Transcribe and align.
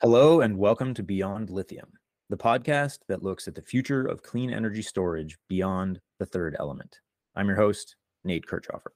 Hello, 0.00 0.42
and 0.42 0.56
welcome 0.56 0.94
to 0.94 1.02
Beyond 1.02 1.50
Lithium, 1.50 1.90
the 2.30 2.36
podcast 2.36 2.98
that 3.08 3.24
looks 3.24 3.48
at 3.48 3.56
the 3.56 3.62
future 3.62 4.06
of 4.06 4.22
clean 4.22 4.48
energy 4.48 4.80
storage 4.80 5.36
beyond 5.48 5.98
the 6.20 6.24
third 6.24 6.54
element. 6.60 7.00
I'm 7.34 7.48
your 7.48 7.56
host, 7.56 7.96
Nate 8.22 8.46
Kirchhofer. 8.46 8.92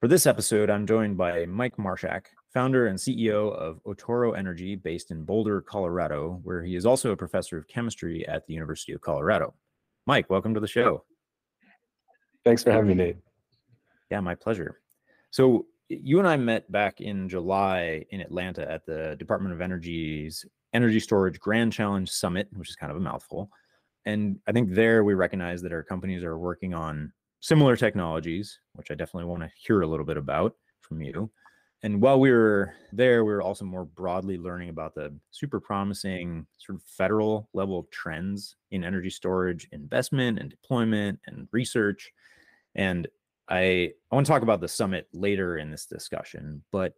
For 0.00 0.08
this 0.08 0.24
episode, 0.24 0.70
I'm 0.70 0.86
joined 0.86 1.18
by 1.18 1.44
Mike 1.44 1.76
Marshak, 1.76 2.28
founder 2.54 2.86
and 2.86 2.98
CEO 2.98 3.54
of 3.54 3.84
Otoro 3.84 4.34
Energy 4.34 4.74
based 4.74 5.10
in 5.10 5.26
Boulder, 5.26 5.60
Colorado, 5.60 6.40
where 6.44 6.62
he 6.62 6.76
is 6.76 6.86
also 6.86 7.10
a 7.10 7.16
professor 7.16 7.58
of 7.58 7.68
chemistry 7.68 8.26
at 8.26 8.46
the 8.46 8.54
University 8.54 8.94
of 8.94 9.02
Colorado. 9.02 9.52
Mike, 10.06 10.30
welcome 10.30 10.54
to 10.54 10.60
the 10.60 10.66
show. 10.66 11.04
Thanks 12.42 12.62
for 12.62 12.72
having 12.72 12.88
me, 12.88 12.94
Nate. 12.94 13.16
Yeah, 14.10 14.20
my 14.20 14.34
pleasure. 14.34 14.80
So, 15.30 15.66
you 15.90 16.20
and 16.20 16.28
I 16.28 16.36
met 16.36 16.70
back 16.70 17.00
in 17.00 17.28
July 17.28 18.04
in 18.10 18.20
Atlanta 18.20 18.70
at 18.70 18.86
the 18.86 19.16
Department 19.18 19.52
of 19.52 19.60
Energy's 19.60 20.46
Energy 20.72 21.00
Storage 21.00 21.40
Grand 21.40 21.72
Challenge 21.72 22.08
Summit, 22.08 22.48
which 22.52 22.70
is 22.70 22.76
kind 22.76 22.92
of 22.92 22.96
a 22.96 23.00
mouthful. 23.00 23.50
And 24.06 24.38
I 24.46 24.52
think 24.52 24.72
there 24.72 25.02
we 25.02 25.14
recognize 25.14 25.60
that 25.62 25.72
our 25.72 25.82
companies 25.82 26.22
are 26.22 26.38
working 26.38 26.74
on 26.74 27.12
similar 27.40 27.76
technologies, 27.76 28.60
which 28.74 28.90
I 28.90 28.94
definitely 28.94 29.28
want 29.28 29.42
to 29.42 29.50
hear 29.56 29.82
a 29.82 29.86
little 29.86 30.06
bit 30.06 30.16
about 30.16 30.54
from 30.80 31.02
you. 31.02 31.30
And 31.82 32.00
while 32.00 32.20
we 32.20 32.30
were 32.30 32.74
there, 32.92 33.24
we 33.24 33.32
were 33.32 33.42
also 33.42 33.64
more 33.64 33.84
broadly 33.84 34.38
learning 34.38 34.68
about 34.68 34.94
the 34.94 35.12
super 35.30 35.60
promising 35.60 36.46
sort 36.58 36.76
of 36.76 36.84
federal 36.84 37.48
level 37.52 37.88
trends 37.90 38.56
in 38.70 38.84
energy 38.84 39.10
storage 39.10 39.66
investment 39.72 40.38
and 40.38 40.50
deployment 40.50 41.18
and 41.26 41.48
research. 41.52 42.12
And 42.74 43.08
I, 43.50 43.92
I 44.10 44.14
want 44.14 44.26
to 44.26 44.32
talk 44.32 44.42
about 44.42 44.60
the 44.60 44.68
summit 44.68 45.08
later 45.12 45.58
in 45.58 45.70
this 45.70 45.86
discussion, 45.86 46.62
but 46.70 46.94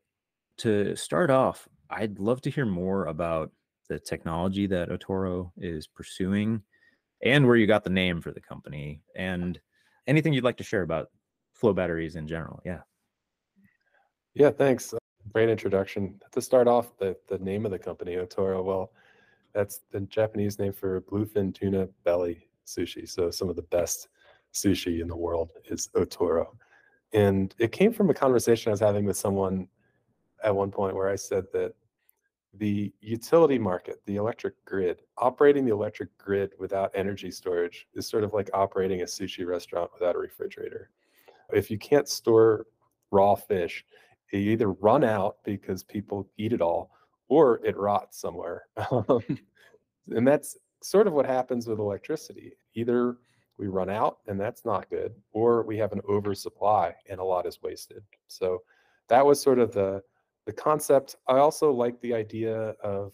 to 0.58 0.94
start 0.94 1.30
off, 1.30 1.66
I'd 1.88 2.18
love 2.18 2.42
to 2.42 2.50
hear 2.50 2.66
more 2.66 3.06
about 3.06 3.50
the 3.88 3.98
technology 3.98 4.66
that 4.66 4.90
Otoro 4.90 5.50
is 5.56 5.86
pursuing 5.86 6.62
and 7.22 7.46
where 7.46 7.56
you 7.56 7.66
got 7.66 7.84
the 7.84 7.90
name 7.90 8.20
for 8.20 8.32
the 8.32 8.40
company 8.40 9.00
and 9.16 9.58
anything 10.06 10.32
you'd 10.32 10.44
like 10.44 10.58
to 10.58 10.64
share 10.64 10.82
about 10.82 11.08
flow 11.52 11.72
batteries 11.72 12.16
in 12.16 12.26
general. 12.26 12.60
Yeah. 12.64 12.80
Yeah, 14.34 14.50
thanks. 14.50 14.92
Uh, 14.92 14.98
great 15.32 15.48
introduction. 15.48 16.20
To 16.32 16.40
start 16.40 16.68
off, 16.68 16.96
the, 16.98 17.16
the 17.28 17.38
name 17.38 17.64
of 17.64 17.72
the 17.72 17.78
company, 17.78 18.16
Otoro, 18.16 18.64
well, 18.64 18.92
that's 19.52 19.80
the 19.90 20.00
Japanese 20.00 20.58
name 20.58 20.72
for 20.72 21.00
bluefin 21.02 21.54
tuna 21.54 21.88
belly 22.04 22.48
sushi. 22.66 23.08
So 23.08 23.30
some 23.30 23.48
of 23.48 23.56
the 23.56 23.62
best 23.62 24.08
sushi 24.52 25.00
in 25.00 25.08
the 25.08 25.16
world 25.16 25.50
is 25.66 25.88
Otoro. 25.94 26.48
And 27.12 27.54
it 27.58 27.72
came 27.72 27.92
from 27.92 28.10
a 28.10 28.14
conversation 28.14 28.70
I 28.70 28.72
was 28.72 28.80
having 28.80 29.04
with 29.04 29.16
someone 29.16 29.68
at 30.42 30.54
one 30.54 30.70
point 30.70 30.96
where 30.96 31.08
I 31.08 31.16
said 31.16 31.44
that 31.52 31.74
the 32.54 32.92
utility 33.00 33.58
market, 33.58 34.02
the 34.06 34.16
electric 34.16 34.62
grid, 34.64 35.02
operating 35.18 35.64
the 35.64 35.72
electric 35.72 36.16
grid 36.18 36.52
without 36.58 36.90
energy 36.94 37.30
storage 37.30 37.86
is 37.94 38.06
sort 38.06 38.24
of 38.24 38.34
like 38.34 38.50
operating 38.52 39.02
a 39.02 39.06
sushi 39.06 39.46
restaurant 39.46 39.90
without 39.94 40.16
a 40.16 40.18
refrigerator. 40.18 40.90
If 41.52 41.70
you 41.70 41.78
can't 41.78 42.08
store 42.08 42.66
raw 43.10 43.34
fish, 43.34 43.84
you 44.32 44.38
either 44.38 44.72
run 44.72 45.04
out 45.04 45.36
because 45.44 45.82
people 45.82 46.28
eat 46.36 46.52
it 46.52 46.60
all 46.60 46.90
or 47.28 47.64
it 47.64 47.76
rots 47.76 48.18
somewhere. 48.18 48.64
and 50.10 50.26
that's 50.26 50.56
sort 50.82 51.06
of 51.06 51.12
what 51.12 51.26
happens 51.26 51.66
with 51.66 51.78
electricity. 51.78 52.52
Either 52.74 53.16
we 53.58 53.68
run 53.68 53.90
out 53.90 54.18
and 54.26 54.40
that's 54.40 54.64
not 54.64 54.90
good 54.90 55.14
or 55.32 55.62
we 55.62 55.76
have 55.78 55.92
an 55.92 56.00
oversupply 56.08 56.94
and 57.08 57.20
a 57.20 57.24
lot 57.24 57.46
is 57.46 57.62
wasted. 57.62 58.02
So 58.26 58.62
that 59.08 59.24
was 59.24 59.40
sort 59.40 59.58
of 59.58 59.72
the 59.72 60.02
the 60.46 60.52
concept. 60.52 61.16
I 61.28 61.38
also 61.38 61.70
like 61.70 62.00
the 62.00 62.14
idea 62.14 62.74
of 62.82 63.12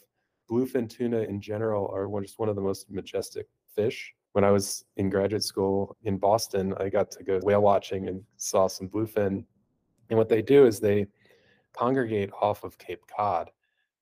bluefin 0.51 0.89
tuna 0.89 1.19
in 1.19 1.41
general 1.43 1.91
are 1.93 2.09
one, 2.09 2.23
just 2.23 2.39
one 2.39 2.49
of 2.49 2.57
the 2.57 2.63
most 2.63 2.91
majestic 2.91 3.47
fish. 3.75 4.15
When 4.33 4.45
i 4.45 4.51
was 4.51 4.85
in 4.99 5.11
graduate 5.11 5.43
school 5.43 5.97
in 6.05 6.17
boston 6.17 6.73
i 6.79 6.89
got 6.89 7.11
to 7.13 7.25
go 7.25 7.41
whale 7.43 7.63
watching 7.63 8.09
and 8.09 8.23
saw 8.37 8.69
some 8.69 8.89
bluefin 8.89 9.45
and 10.11 10.19
what 10.19 10.29
they 10.29 10.43
do 10.43 10.67
is 10.67 10.79
they 10.79 11.07
congregate 11.73 12.31
off 12.41 12.63
of 12.63 12.79
cape 12.79 13.03
cod 13.15 13.51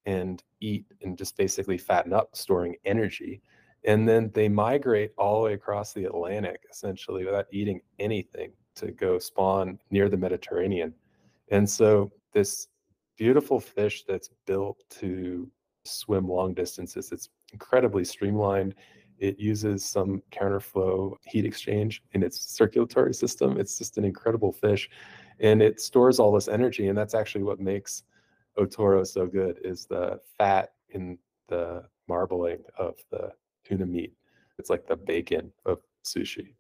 and 0.05 0.43
eat 0.61 0.87
and 1.03 1.19
just 1.19 1.37
basically 1.37 1.79
fatten 1.79 2.13
up 2.13 2.31
storing 2.35 2.77
energy 2.85 3.43
and 3.87 4.09
then 4.09 4.31
they 4.35 4.49
migrate 4.49 5.13
all 5.17 5.41
the 5.41 5.47
way 5.47 5.55
across 5.55 5.93
the 5.93 6.05
Atlantic 6.05 6.61
essentially 6.71 7.25
without 7.25 7.47
eating 7.53 7.81
anything 7.99 8.53
to 8.75 8.91
go 8.91 9.19
spawn 9.19 9.79
near 9.91 10.09
the 10.09 10.17
Mediterranean. 10.17 10.93
And 11.51 11.69
so 11.69 12.13
this 12.33 12.69
beautiful 13.17 13.61
fish 13.61 14.05
that's 14.07 14.31
built 14.47 14.83
to 14.91 15.51
swim 15.85 16.29
long 16.29 16.53
distances, 16.53 17.13
it's 17.13 17.31
incredibly 17.53 18.05
streamlined. 18.05 18.75
It 19.19 19.39
uses 19.39 19.85
some 19.85 20.23
counterflow 20.31 21.15
heat 21.25 21.47
exchange 21.47 22.03
in 22.13 22.23
its 22.23 22.39
circulatory 22.55 23.15
system. 23.15 23.59
It's 23.59 23.79
just 23.79 23.97
an 23.97 24.05
incredible 24.05 24.53
fish 24.53 24.91
and 25.39 25.63
it 25.63 25.81
stores 25.81 26.19
all 26.19 26.33
this 26.33 26.49
energy 26.49 26.89
and 26.89 26.99
that's 26.99 27.15
actually 27.15 27.45
what 27.45 27.61
makes 27.61 28.03
otoro 28.59 29.07
so 29.07 29.27
good 29.27 29.59
is 29.63 29.87
the 29.87 30.19
fat 30.39 30.73
in 30.91 31.19
the 31.49 31.85
marbling 32.09 32.59
of 32.79 32.95
the 33.11 33.31
tuna 33.67 33.87
meat. 33.87 34.13
It's 34.59 34.71
like 34.71 34.87
the 34.87 34.97
bacon 34.97 35.53
of 35.65 35.79
sushi. 36.05 36.55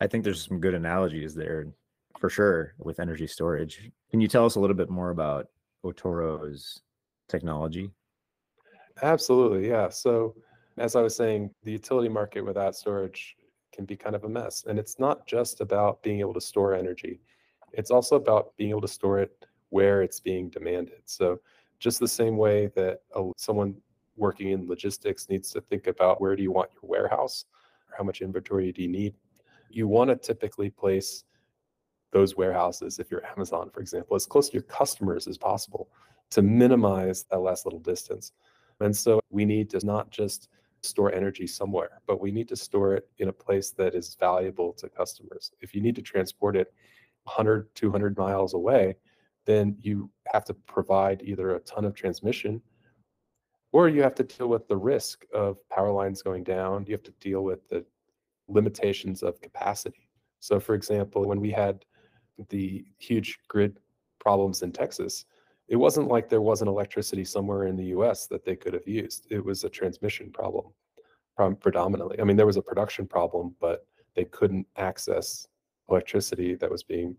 I 0.00 0.06
think 0.06 0.24
there's 0.24 0.46
some 0.46 0.60
good 0.60 0.74
analogies 0.74 1.34
there 1.34 1.66
for 2.18 2.28
sure 2.28 2.74
with 2.78 3.00
energy 3.00 3.26
storage. 3.26 3.90
Can 4.10 4.20
you 4.20 4.28
tell 4.28 4.44
us 4.44 4.56
a 4.56 4.60
little 4.60 4.76
bit 4.76 4.90
more 4.90 5.10
about 5.10 5.46
Otoro's 5.84 6.82
technology? 7.28 7.90
Absolutely, 9.02 9.68
yeah. 9.68 9.88
So, 9.88 10.34
as 10.78 10.96
I 10.96 11.02
was 11.02 11.16
saying, 11.16 11.50
the 11.64 11.72
utility 11.72 12.08
market 12.08 12.42
without 12.44 12.76
storage 12.76 13.36
can 13.72 13.84
be 13.84 13.96
kind 13.96 14.14
of 14.14 14.24
a 14.24 14.28
mess. 14.28 14.64
And 14.68 14.78
it's 14.78 14.98
not 14.98 15.26
just 15.26 15.60
about 15.60 16.02
being 16.02 16.20
able 16.20 16.34
to 16.34 16.40
store 16.40 16.74
energy, 16.74 17.20
it's 17.72 17.90
also 17.90 18.16
about 18.16 18.56
being 18.56 18.70
able 18.70 18.82
to 18.82 18.88
store 18.88 19.20
it 19.20 19.46
where 19.70 20.02
it's 20.02 20.20
being 20.20 20.50
demanded. 20.50 21.00
So, 21.06 21.40
just 21.78 21.98
the 21.98 22.08
same 22.08 22.36
way 22.36 22.70
that 22.76 23.00
someone 23.36 23.74
working 24.22 24.52
in 24.52 24.68
logistics 24.68 25.28
needs 25.28 25.50
to 25.50 25.60
think 25.60 25.88
about 25.88 26.20
where 26.20 26.36
do 26.36 26.42
you 26.42 26.52
want 26.52 26.70
your 26.72 26.88
warehouse 26.88 27.44
or 27.90 27.96
how 27.98 28.04
much 28.04 28.22
inventory 28.22 28.70
do 28.70 28.80
you 28.80 28.88
need. 28.88 29.14
You 29.68 29.88
want 29.88 30.10
to 30.10 30.16
typically 30.16 30.70
place 30.70 31.24
those 32.12 32.36
warehouses, 32.36 33.00
if 33.00 33.10
you're 33.10 33.26
Amazon, 33.26 33.68
for 33.70 33.80
example, 33.80 34.14
as 34.14 34.24
close 34.24 34.48
to 34.48 34.54
your 34.54 34.62
customers 34.62 35.26
as 35.26 35.36
possible 35.36 35.90
to 36.30 36.40
minimize 36.40 37.24
that 37.30 37.40
last 37.40 37.66
little 37.66 37.80
distance. 37.80 38.32
And 38.80 38.96
so 38.96 39.20
we 39.30 39.44
need 39.44 39.68
to 39.70 39.84
not 39.84 40.10
just 40.10 40.48
store 40.82 41.12
energy 41.12 41.46
somewhere, 41.46 42.00
but 42.06 42.20
we 42.20 42.30
need 42.30 42.48
to 42.48 42.56
store 42.56 42.94
it 42.94 43.08
in 43.18 43.28
a 43.28 43.32
place 43.32 43.70
that 43.72 43.94
is 43.94 44.16
valuable 44.20 44.72
to 44.74 44.88
customers. 44.88 45.50
If 45.60 45.74
you 45.74 45.80
need 45.80 45.96
to 45.96 46.02
transport 46.02 46.54
it 46.56 46.72
100, 47.24 47.74
200 47.74 48.16
miles 48.16 48.54
away, 48.54 48.96
then 49.46 49.76
you 49.80 50.10
have 50.32 50.44
to 50.44 50.54
provide 50.54 51.22
either 51.24 51.56
a 51.56 51.60
ton 51.60 51.84
of 51.84 51.94
transmission 51.94 52.62
or 53.72 53.88
you 53.88 54.02
have 54.02 54.14
to 54.14 54.22
deal 54.22 54.48
with 54.48 54.68
the 54.68 54.76
risk 54.76 55.24
of 55.34 55.56
power 55.68 55.90
lines 55.90 56.22
going 56.22 56.44
down. 56.44 56.84
You 56.86 56.92
have 56.92 57.02
to 57.04 57.14
deal 57.20 57.42
with 57.42 57.66
the 57.68 57.84
limitations 58.48 59.22
of 59.22 59.40
capacity. 59.40 60.08
So, 60.40 60.60
for 60.60 60.74
example, 60.74 61.26
when 61.26 61.40
we 61.40 61.50
had 61.50 61.84
the 62.48 62.84
huge 62.98 63.38
grid 63.48 63.78
problems 64.20 64.62
in 64.62 64.72
Texas, 64.72 65.24
it 65.68 65.76
wasn't 65.76 66.08
like 66.08 66.28
there 66.28 66.42
wasn't 66.42 66.68
electricity 66.68 67.24
somewhere 67.24 67.64
in 67.66 67.76
the 67.76 67.86
US 67.96 68.26
that 68.26 68.44
they 68.44 68.56
could 68.56 68.74
have 68.74 68.86
used. 68.86 69.26
It 69.30 69.42
was 69.44 69.64
a 69.64 69.70
transmission 69.70 70.30
problem 70.30 70.72
predominantly. 71.60 72.20
I 72.20 72.24
mean, 72.24 72.36
there 72.36 72.46
was 72.46 72.58
a 72.58 72.62
production 72.62 73.06
problem, 73.06 73.54
but 73.58 73.86
they 74.14 74.24
couldn't 74.24 74.66
access 74.76 75.46
electricity 75.88 76.54
that 76.56 76.70
was 76.70 76.82
being 76.82 77.16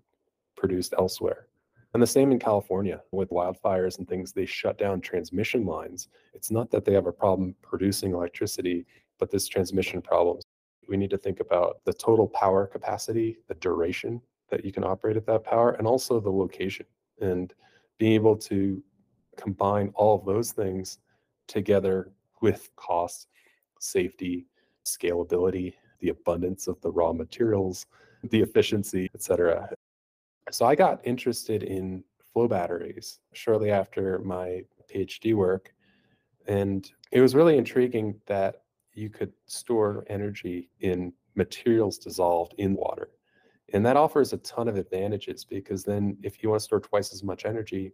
produced 0.56 0.94
elsewhere. 0.98 1.48
And 1.94 2.01
the 2.01 2.07
same 2.07 2.31
in 2.31 2.40
California 2.40 3.01
with 3.12 3.30
wildfires 3.30 4.00
and 4.00 4.07
things, 4.07 4.34
they 4.34 4.48
shut 4.48 4.80
down 4.80 5.00
transmission 5.00 5.66
lines. 5.66 6.07
It's 6.34 6.50
not 6.50 6.72
that 6.72 6.86
they 6.86 6.94
have 6.94 7.06
a 7.06 7.12
problem 7.12 7.56
producing 7.62 8.13
electricity, 8.13 8.88
but 9.19 9.30
this 9.30 9.48
transmission 9.48 10.01
problem. 10.01 10.40
We 10.90 10.98
need 10.98 11.12
to 11.12 11.18
think 11.18 11.40
about 11.40 11.81
the 11.86 11.94
total 11.94 12.28
power 12.28 12.66
capacity, 12.66 13.38
the 13.48 13.56
duration 13.56 14.22
that 14.50 14.66
you 14.66 14.72
can 14.72 14.84
operate 14.84 15.18
at 15.18 15.25
that 15.28 15.44
power, 15.44 15.72
and 15.74 15.88
also 15.88 16.19
the 16.19 16.31
location. 16.31 16.86
And 17.22 17.54
being 18.00 18.13
able 18.13 18.38
to 18.38 18.84
combine 19.38 19.92
all 19.96 20.18
of 20.18 20.25
those 20.25 20.51
things 20.51 20.98
together 21.48 22.12
with 22.42 22.69
cost, 22.75 23.28
safety, 23.80 24.48
scalability, 24.84 25.74
the 26.00 26.10
abundance 26.10 26.68
of 26.68 26.81
the 26.81 26.92
raw 26.92 27.13
materials, 27.13 27.86
the 28.24 28.42
efficiency, 28.42 29.10
et 29.13 29.22
cetera. 29.22 29.69
So 30.51 30.66
I 30.66 30.75
got 30.75 31.06
interested 31.06 31.63
in 31.63 32.04
flow 32.34 32.48
batteries 32.48 33.19
shortly 33.34 33.72
after 33.72 34.19
my 34.19 34.63
PhD 34.94 35.34
work. 35.34 35.74
And 36.48 36.90
it 37.12 37.22
was 37.22 37.36
really 37.36 37.57
intriguing 37.57 38.19
that 38.25 38.63
you 38.94 39.10
could 39.10 39.31
store 39.45 40.04
energy 40.07 40.69
in 40.81 41.13
materials 41.36 41.98
dissolved 41.98 42.54
in 42.57 42.75
water. 42.75 43.10
And 43.74 43.86
that 43.86 43.98
offers 43.98 44.34
a 44.34 44.38
ton 44.38 44.68
of 44.68 44.75
advantages 44.75 45.45
because 45.45 45.84
then 45.84 46.18
if 46.22 46.44
you 46.44 46.50
want 46.50 46.60
to 46.60 46.63
store 46.63 46.80
twice 46.80 47.13
as 47.13 47.24
much 47.24 47.46
energy, 47.46 47.94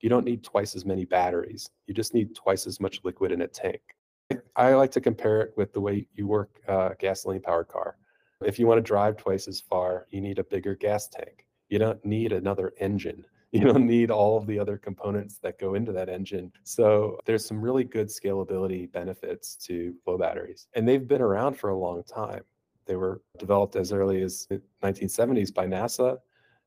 you 0.00 0.08
don't 0.08 0.24
need 0.24 0.44
twice 0.44 0.76
as 0.76 0.84
many 0.84 1.04
batteries. 1.04 1.70
You 1.86 1.94
just 1.94 2.14
need 2.14 2.34
twice 2.34 2.66
as 2.66 2.80
much 2.80 3.00
liquid 3.02 3.32
in 3.32 3.42
a 3.42 3.48
tank. 3.48 3.80
I 4.56 4.74
like 4.74 4.90
to 4.92 5.00
compare 5.00 5.40
it 5.40 5.54
with 5.56 5.72
the 5.72 5.80
way 5.80 6.06
you 6.14 6.26
work 6.26 6.60
a 6.68 6.94
gasoline 6.98 7.40
powered 7.40 7.68
car. 7.68 7.96
If 8.44 8.58
you 8.58 8.66
want 8.66 8.78
to 8.78 8.82
drive 8.82 9.16
twice 9.16 9.48
as 9.48 9.60
far, 9.60 10.06
you 10.10 10.20
need 10.20 10.38
a 10.38 10.44
bigger 10.44 10.74
gas 10.74 11.08
tank. 11.08 11.45
You 11.68 11.78
don't 11.78 12.04
need 12.04 12.32
another 12.32 12.72
engine. 12.78 13.24
You 13.52 13.60
don't 13.60 13.86
need 13.86 14.10
all 14.10 14.36
of 14.36 14.46
the 14.46 14.58
other 14.58 14.76
components 14.76 15.38
that 15.38 15.58
go 15.58 15.74
into 15.74 15.92
that 15.92 16.08
engine. 16.10 16.52
So 16.64 17.18
there's 17.24 17.46
some 17.46 17.62
really 17.62 17.84
good 17.84 18.08
scalability 18.08 18.90
benefits 18.90 19.54
to 19.66 19.94
flow 20.04 20.18
batteries. 20.18 20.66
And 20.74 20.86
they've 20.86 21.06
been 21.06 21.22
around 21.22 21.54
for 21.54 21.70
a 21.70 21.78
long 21.78 22.02
time. 22.02 22.42
They 22.86 22.96
were 22.96 23.22
developed 23.38 23.76
as 23.76 23.92
early 23.92 24.20
as 24.22 24.46
the 24.50 24.60
1970s 24.82 25.54
by 25.54 25.66
NASA. 25.66 26.18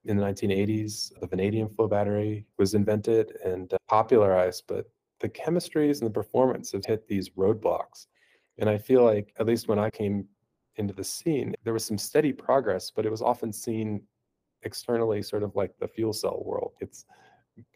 In 0.06 0.18
the 0.18 0.24
1980s, 0.24 1.12
the 1.20 1.28
vanadium 1.28 1.70
flow 1.70 1.88
battery 1.88 2.46
was 2.58 2.74
invented 2.74 3.38
and 3.44 3.72
uh, 3.74 3.78
popularized, 3.88 4.64
but 4.68 4.90
the 5.20 5.30
chemistries 5.30 6.00
and 6.00 6.10
the 6.10 6.14
performance 6.14 6.72
have 6.72 6.86
hit 6.86 7.08
these 7.08 7.30
roadblocks. 7.32 8.08
And 8.58 8.70
I 8.70 8.78
feel 8.78 9.04
like, 9.04 9.34
at 9.40 9.46
least 9.46 9.68
when 9.68 9.80
I 9.80 9.90
came 9.90 10.26
into 10.78 10.94
the 10.94 11.04
scene, 11.04 11.54
there 11.64 11.74
was 11.74 11.86
some 11.86 11.98
steady 11.98 12.34
progress, 12.34 12.90
but 12.90 13.06
it 13.06 13.12
was 13.12 13.22
often 13.22 13.52
seen 13.52 14.02
externally, 14.64 15.22
sort 15.22 15.44
of 15.44 15.56
like 15.56 15.78
the 15.80 15.88
fuel 15.88 16.14
cell 16.14 16.42
world. 16.46 16.74
It's 16.80 17.06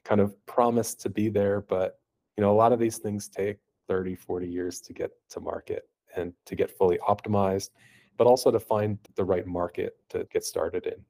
kind 0.04 0.22
of 0.22 0.34
promised 0.46 1.02
to 1.02 1.10
be 1.10 1.30
there, 1.30 1.62
but 1.62 2.00
you 2.38 2.42
know, 2.42 2.52
a 2.52 2.56
lot 2.56 2.72
of 2.74 2.80
these 2.80 2.98
things 2.98 3.28
take 3.30 3.58
30, 3.88 4.16
40 4.16 4.48
years 4.48 4.82
to 4.82 4.94
get 4.94 5.12
to 5.30 5.40
market 5.40 5.84
and 6.16 6.34
to 6.46 6.56
get 6.56 6.72
fully 6.72 7.00
optimized, 7.08 7.70
but 8.18 8.28
also 8.28 8.52
to 8.52 8.60
find 8.60 8.98
the 9.16 9.24
right 9.24 9.46
market 9.46 9.98
to 10.10 10.26
get 10.32 10.44
started 10.44 10.86
in. 10.86 11.04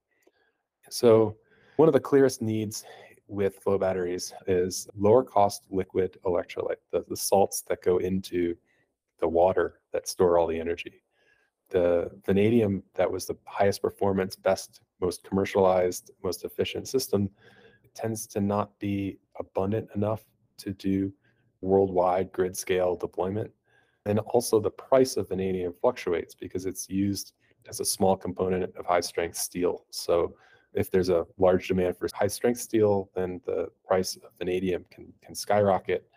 So, 0.89 1.37
one 1.77 1.87
of 1.87 1.93
the 1.93 1.99
clearest 1.99 2.41
needs 2.41 2.85
with 3.27 3.55
flow 3.55 3.77
batteries 3.77 4.33
is 4.47 4.87
lower 4.95 5.23
cost 5.23 5.65
liquid 5.69 6.17
electrolyte, 6.25 6.75
the, 6.91 7.03
the 7.07 7.17
salts 7.17 7.61
that 7.67 7.81
go 7.81 7.97
into 7.97 8.55
the 9.19 9.27
water 9.27 9.79
that 9.91 10.07
store 10.07 10.37
all 10.37 10.47
the 10.47 10.59
energy. 10.59 11.03
The 11.69 12.11
vanadium 12.25 12.83
that 12.93 13.09
was 13.09 13.25
the 13.25 13.37
highest 13.45 13.81
performance, 13.81 14.35
best, 14.35 14.81
most 15.03 15.23
commercialized, 15.23 16.11
most 16.23 16.45
efficient 16.45 16.87
system 16.87 17.29
tends 17.93 18.25
to 18.27 18.41
not 18.41 18.77
be 18.79 19.19
abundant 19.39 19.87
enough 19.95 20.23
to 20.57 20.71
do 20.73 21.11
worldwide 21.61 22.31
grid 22.31 22.55
scale 22.57 22.95
deployment. 22.95 23.51
And 24.05 24.19
also 24.19 24.59
the 24.59 24.71
price 24.71 25.17
of 25.17 25.29
vanadium 25.29 25.73
fluctuates 25.79 26.35
because 26.35 26.65
it's 26.65 26.89
used 26.89 27.33
as 27.69 27.79
a 27.79 27.85
small 27.85 28.17
component 28.17 28.75
of 28.75 28.85
high 28.85 29.01
strength 29.01 29.37
steel. 29.37 29.85
So 29.91 30.35
if 30.73 30.89
there's 30.89 31.09
a 31.09 31.25
large 31.37 31.67
demand 31.67 31.97
for 31.97 32.09
high 32.13 32.27
strength 32.27 32.59
steel, 32.59 33.09
then 33.15 33.39
the 33.45 33.67
price 33.85 34.15
of 34.15 34.31
vanadium 34.37 34.85
can, 34.89 35.13
can 35.21 35.35
skyrocket 35.35 36.09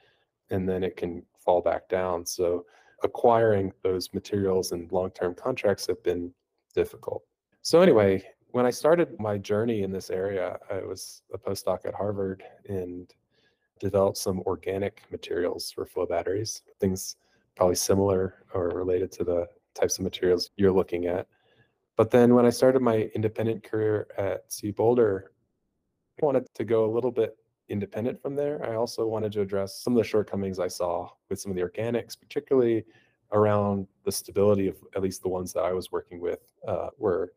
and 0.50 0.68
then 0.68 0.82
it 0.82 0.96
can 0.96 1.22
fall 1.38 1.60
back 1.60 1.88
down. 1.88 2.24
So 2.24 2.64
acquiring 3.02 3.72
those 3.82 4.12
materials 4.14 4.72
and 4.72 4.90
long-term 4.90 5.34
contracts 5.34 5.86
have 5.86 6.02
been 6.02 6.32
difficult. 6.74 7.22
So 7.62 7.80
anyway, 7.80 8.24
when 8.56 8.64
I 8.64 8.70
started 8.70 9.20
my 9.20 9.37
journey 9.37 9.82
in 9.82 9.93
this 9.93 10.08
area, 10.08 10.58
I 10.70 10.79
was 10.79 11.20
a 11.31 11.37
postdoc 11.37 11.85
at 11.85 11.93
Harvard 11.93 12.43
and 12.67 13.12
developed 13.81 14.17
some 14.17 14.41
organic 14.47 15.03
materials 15.11 15.70
for 15.70 15.85
flow 15.85 16.06
batteries, 16.06 16.62
things 16.81 17.17
probably 17.55 17.75
similar 17.75 18.47
or 18.55 18.70
related 18.70 19.12
to 19.12 19.25
the 19.25 19.47
types 19.75 19.99
of 19.99 20.05
materials 20.05 20.53
you're 20.56 20.73
looking 20.73 21.05
at. 21.05 21.26
But 21.99 22.11
then 22.11 22.35
when 22.35 22.47
I 22.47 22.50
started 22.50 22.81
my 22.81 23.11
independent 23.14 23.62
career 23.62 24.06
at 24.17 24.44
CU 24.58 24.73
Boulder, 24.73 25.32
I 26.23 26.25
wanted 26.25 26.47
to 26.55 26.64
go 26.64 26.87
a 26.87 26.91
little 26.91 27.12
bit 27.12 27.37
independent 27.69 28.23
from 28.23 28.35
there. 28.35 28.64
I 28.64 28.76
also 28.76 29.06
wanted 29.06 29.32
to 29.32 29.43
address 29.43 29.82
some 29.82 29.93
of 29.93 29.99
the 29.99 30.08
shortcomings 30.08 30.58
I 30.58 30.69
saw 30.69 31.11
with 31.29 31.38
some 31.38 31.50
of 31.53 31.56
the 31.56 31.62
organics, 31.62 32.19
particularly 32.19 32.87
around 33.32 33.87
the 34.06 34.12
stability 34.12 34.67
of 34.67 34.76
at 34.94 35.03
least 35.03 35.20
the 35.20 35.29
ones 35.29 35.53
that 35.53 35.64
I 35.64 35.75
was 35.75 35.93
working 35.93 36.23
with 36.23 36.41
uh, 36.67 36.88
were 36.97 37.32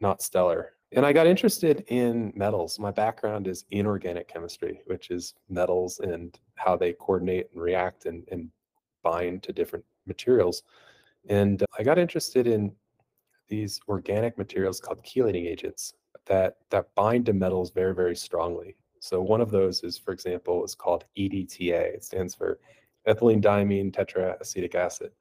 not 0.00 0.22
stellar. 0.22 0.72
And 0.92 1.04
I 1.04 1.12
got 1.12 1.26
interested 1.26 1.84
in 1.88 2.32
metals. 2.34 2.78
My 2.78 2.90
background 2.90 3.46
is 3.46 3.66
inorganic 3.70 4.26
chemistry, 4.26 4.80
which 4.86 5.10
is 5.10 5.34
metals 5.50 6.00
and 6.00 6.38
how 6.54 6.76
they 6.76 6.94
coordinate 6.94 7.48
and 7.52 7.62
react 7.62 8.06
and, 8.06 8.26
and 8.32 8.48
bind 9.02 9.42
to 9.42 9.52
different 9.52 9.84
materials. 10.06 10.62
And 11.28 11.62
uh, 11.62 11.66
I 11.78 11.82
got 11.82 11.98
interested 11.98 12.46
in 12.46 12.72
these 13.48 13.80
organic 13.88 14.38
materials 14.38 14.80
called 14.80 15.02
chelating 15.02 15.46
agents 15.46 15.94
that 16.26 16.56
that 16.70 16.94
bind 16.94 17.26
to 17.26 17.32
metals 17.32 17.70
very 17.70 17.94
very 17.94 18.16
strongly. 18.16 18.76
So 19.00 19.20
one 19.20 19.40
of 19.40 19.50
those 19.50 19.84
is, 19.84 19.96
for 19.96 20.12
example, 20.12 20.64
is 20.64 20.74
called 20.74 21.04
EDTA. 21.16 21.94
It 21.94 22.04
stands 22.04 22.34
for 22.34 22.58
ethylene 23.06 23.42
diamine 23.42 23.92
tetraacetic 23.92 24.74
acid. 24.74 25.12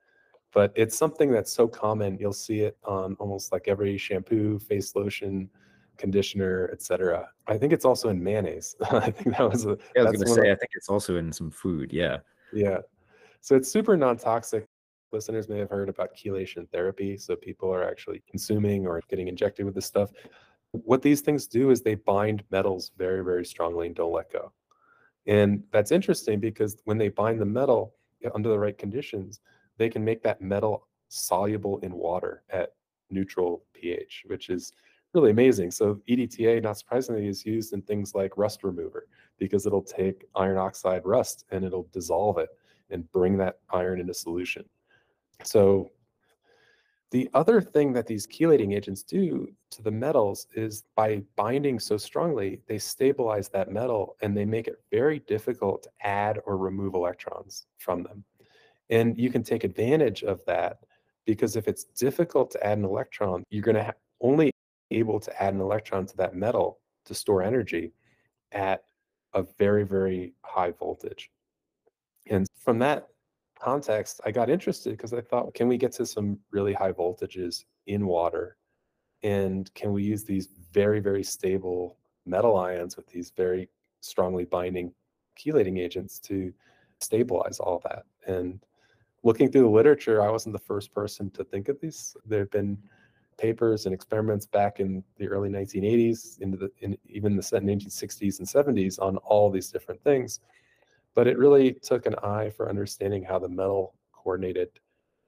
But 0.53 0.71
it's 0.75 0.97
something 0.97 1.31
that's 1.31 1.51
so 1.51 1.67
common, 1.67 2.17
you'll 2.19 2.33
see 2.33 2.61
it 2.61 2.77
on 2.83 3.15
almost 3.19 3.51
like 3.51 3.67
every 3.67 3.97
shampoo, 3.97 4.59
face 4.59 4.95
lotion, 4.95 5.49
conditioner, 5.97 6.69
etc. 6.71 7.29
I 7.47 7.57
think 7.57 7.73
it's 7.73 7.85
also 7.85 8.09
in 8.09 8.23
mayonnaise. 8.23 8.75
I 8.91 9.11
think 9.11 9.35
that 9.37 9.49
was 9.49 9.65
a. 9.65 9.77
Yeah, 9.95 10.03
I 10.03 10.09
was 10.09 10.21
going 10.21 10.27
to 10.27 10.33
say, 10.33 10.49
of, 10.49 10.57
I 10.57 10.59
think 10.59 10.71
it's 10.73 10.89
also 10.89 11.17
in 11.17 11.31
some 11.31 11.51
food. 11.51 11.91
Yeah. 11.91 12.17
Yeah. 12.53 12.79
So 13.41 13.55
it's 13.55 13.71
super 13.71 13.97
non-toxic 13.97 14.65
listeners 15.11 15.47
may 15.49 15.57
have 15.59 15.69
heard 15.69 15.89
about 15.89 16.15
chelation 16.15 16.69
therapy. 16.69 17.17
So 17.17 17.35
people 17.35 17.73
are 17.73 17.87
actually 17.87 18.21
consuming 18.29 18.85
or 18.85 19.01
getting 19.09 19.27
injected 19.27 19.65
with 19.65 19.75
this 19.75 19.85
stuff. 19.85 20.11
What 20.71 21.01
these 21.01 21.21
things 21.21 21.47
do 21.47 21.71
is 21.71 21.81
they 21.81 21.95
bind 21.95 22.43
metals 22.51 22.91
very, 22.97 23.23
very 23.23 23.45
strongly 23.45 23.87
and 23.87 23.95
don't 23.95 24.11
let 24.11 24.31
go. 24.31 24.51
And 25.25 25.63
that's 25.71 25.91
interesting 25.91 26.39
because 26.39 26.77
when 26.85 26.97
they 26.97 27.09
bind 27.09 27.39
the 27.39 27.45
metal 27.45 27.95
under 28.33 28.49
the 28.49 28.59
right 28.59 28.77
conditions, 28.77 29.39
they 29.77 29.89
can 29.89 30.03
make 30.03 30.23
that 30.23 30.41
metal 30.41 30.87
soluble 31.09 31.79
in 31.79 31.93
water 31.93 32.43
at 32.49 32.73
neutral 33.09 33.63
pH, 33.73 34.23
which 34.27 34.49
is 34.49 34.73
really 35.13 35.31
amazing. 35.31 35.71
So 35.71 36.01
EDTA, 36.09 36.61
not 36.61 36.77
surprisingly, 36.77 37.27
is 37.27 37.45
used 37.45 37.73
in 37.73 37.81
things 37.81 38.13
like 38.13 38.37
rust 38.37 38.63
remover 38.63 39.07
because 39.39 39.65
it'll 39.65 39.81
take 39.81 40.25
iron 40.35 40.57
oxide 40.57 41.05
rust 41.05 41.45
and 41.51 41.63
it'll 41.63 41.87
dissolve 41.93 42.37
it 42.37 42.49
and 42.89 43.09
bring 43.11 43.37
that 43.37 43.59
iron 43.69 43.99
into 43.99 44.13
solution. 44.13 44.65
So 45.43 45.91
the 47.11 47.29
other 47.33 47.61
thing 47.61 47.93
that 47.93 48.05
these 48.05 48.27
chelating 48.27 48.75
agents 48.75 49.01
do 49.01 49.47
to 49.71 49.81
the 49.81 49.91
metals 49.91 50.47
is 50.55 50.83
by 50.95 51.23
binding 51.37 51.79
so 51.79 51.95
strongly, 51.95 52.61
they 52.67 52.77
stabilize 52.77 53.47
that 53.49 53.71
metal 53.71 54.17
and 54.21 54.35
they 54.35 54.43
make 54.43 54.67
it 54.67 54.81
very 54.91 55.19
difficult 55.19 55.83
to 55.83 55.89
add 56.01 56.39
or 56.45 56.57
remove 56.57 56.95
electrons 56.95 57.67
from 57.77 58.03
them. 58.03 58.25
And 58.89 59.17
you 59.17 59.29
can 59.29 59.43
take 59.43 59.63
advantage 59.63 60.23
of 60.23 60.41
that 60.45 60.79
because 61.25 61.55
if 61.55 61.67
it's 61.67 61.83
difficult 61.83 62.51
to 62.51 62.65
add 62.65 62.77
an 62.77 62.85
electron, 62.85 63.43
you're 63.49 63.63
going 63.63 63.75
to 63.75 63.83
ha- 63.83 63.93
only 64.21 64.51
able 64.91 65.19
to 65.19 65.43
add 65.43 65.53
an 65.53 65.59
electron 65.59 66.05
to 66.05 66.17
that 66.17 66.35
metal 66.35 66.79
to 67.05 67.13
store 67.13 67.43
energy 67.43 67.93
at 68.53 68.83
a 69.33 69.43
very, 69.57 69.83
very 69.83 70.33
high 70.43 70.71
voltage. 70.71 71.29
And 72.29 72.47
from 72.57 72.79
that 72.79 73.07
context, 73.59 74.21
I 74.25 74.31
got 74.31 74.49
interested 74.49 74.91
because 74.91 75.13
I 75.13 75.21
thought, 75.21 75.53
can 75.53 75.67
we 75.67 75.77
get 75.77 75.91
to 75.93 76.05
some 76.05 76.39
really 76.51 76.73
high 76.73 76.91
voltages 76.91 77.65
in 77.87 78.07
water? 78.07 78.57
And 79.23 79.73
can 79.73 79.93
we 79.93 80.03
use 80.03 80.23
these 80.23 80.47
very, 80.71 80.99
very 80.99 81.23
stable 81.23 81.97
metal 82.25 82.57
ions 82.57 82.95
with 82.95 83.07
these 83.07 83.31
very 83.35 83.69
strongly 84.01 84.45
binding 84.45 84.93
chelating 85.37 85.79
agents 85.79 86.19
to 86.19 86.53
stabilize 86.99 87.59
all 87.59 87.81
that? 87.83 88.03
And 88.25 88.59
looking 89.27 89.51
through 89.51 89.63
the 89.63 89.67
literature, 89.67 90.21
I 90.21 90.29
wasn't 90.29 90.53
the 90.53 90.67
first 90.71 90.93
person 90.93 91.29
to 91.31 91.43
think 91.43 91.67
of 91.67 91.77
these. 91.81 92.15
There 92.25 92.39
have 92.39 92.51
been 92.51 92.77
papers 93.37 93.85
and 93.85 93.93
experiments 93.93 94.45
back 94.45 94.79
in 94.79 95.03
the 95.17 95.27
early 95.27 95.49
1980s, 95.49 96.39
into 96.39 96.55
the 96.55 96.71
in 96.79 96.97
even 97.09 97.35
the 97.35 97.41
1960s 97.41 98.39
and 98.39 98.47
70s 98.47 99.01
on 99.01 99.17
all 99.17 99.49
these 99.49 99.69
different 99.69 100.01
things. 100.01 100.39
But 101.13 101.27
it 101.27 101.37
really 101.37 101.73
took 101.73 102.05
an 102.05 102.15
eye 102.23 102.49
for 102.49 102.69
understanding 102.69 103.21
how 103.21 103.37
the 103.37 103.49
metal 103.49 103.95
coordinated 104.13 104.69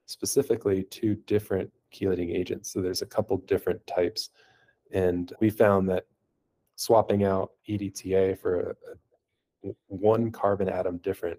specifically 0.06 0.82
to 0.84 1.14
different 1.26 1.70
chelating 1.92 2.34
agents. 2.34 2.70
So 2.72 2.80
there's 2.80 3.02
a 3.02 3.06
couple 3.06 3.36
different 3.36 3.86
types. 3.86 4.30
And 4.92 5.30
we 5.40 5.50
found 5.50 5.90
that 5.90 6.06
swapping 6.76 7.24
out 7.24 7.50
EDTA 7.68 8.38
for 8.38 8.76
a, 9.62 9.68
a 9.68 9.72
one 9.88 10.32
carbon 10.32 10.70
atom 10.70 10.96
different 10.98 11.38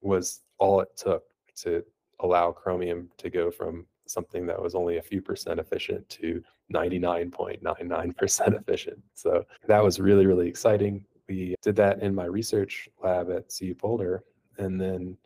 was 0.00 0.40
all 0.58 0.80
it 0.80 0.88
took 0.96 1.24
to 1.62 1.84
allow 2.20 2.52
chromium 2.52 3.08
to 3.18 3.30
go 3.30 3.50
from 3.50 3.86
something 4.06 4.46
that 4.46 4.60
was 4.60 4.74
only 4.74 4.98
a 4.98 5.02
few 5.02 5.22
percent 5.22 5.60
efficient 5.60 6.08
to 6.08 6.42
99.99% 6.74 8.54
efficient. 8.60 8.98
So 9.14 9.44
that 9.66 9.82
was 9.82 10.00
really, 10.00 10.26
really 10.26 10.48
exciting 10.48 11.04
we 11.30 11.54
did 11.62 11.76
that 11.76 12.02
in 12.02 12.12
my 12.12 12.24
research 12.24 12.88
lab 13.04 13.30
at 13.30 13.54
CU 13.56 13.72
Boulder 13.76 14.24
and 14.58 14.80
then 14.80 15.16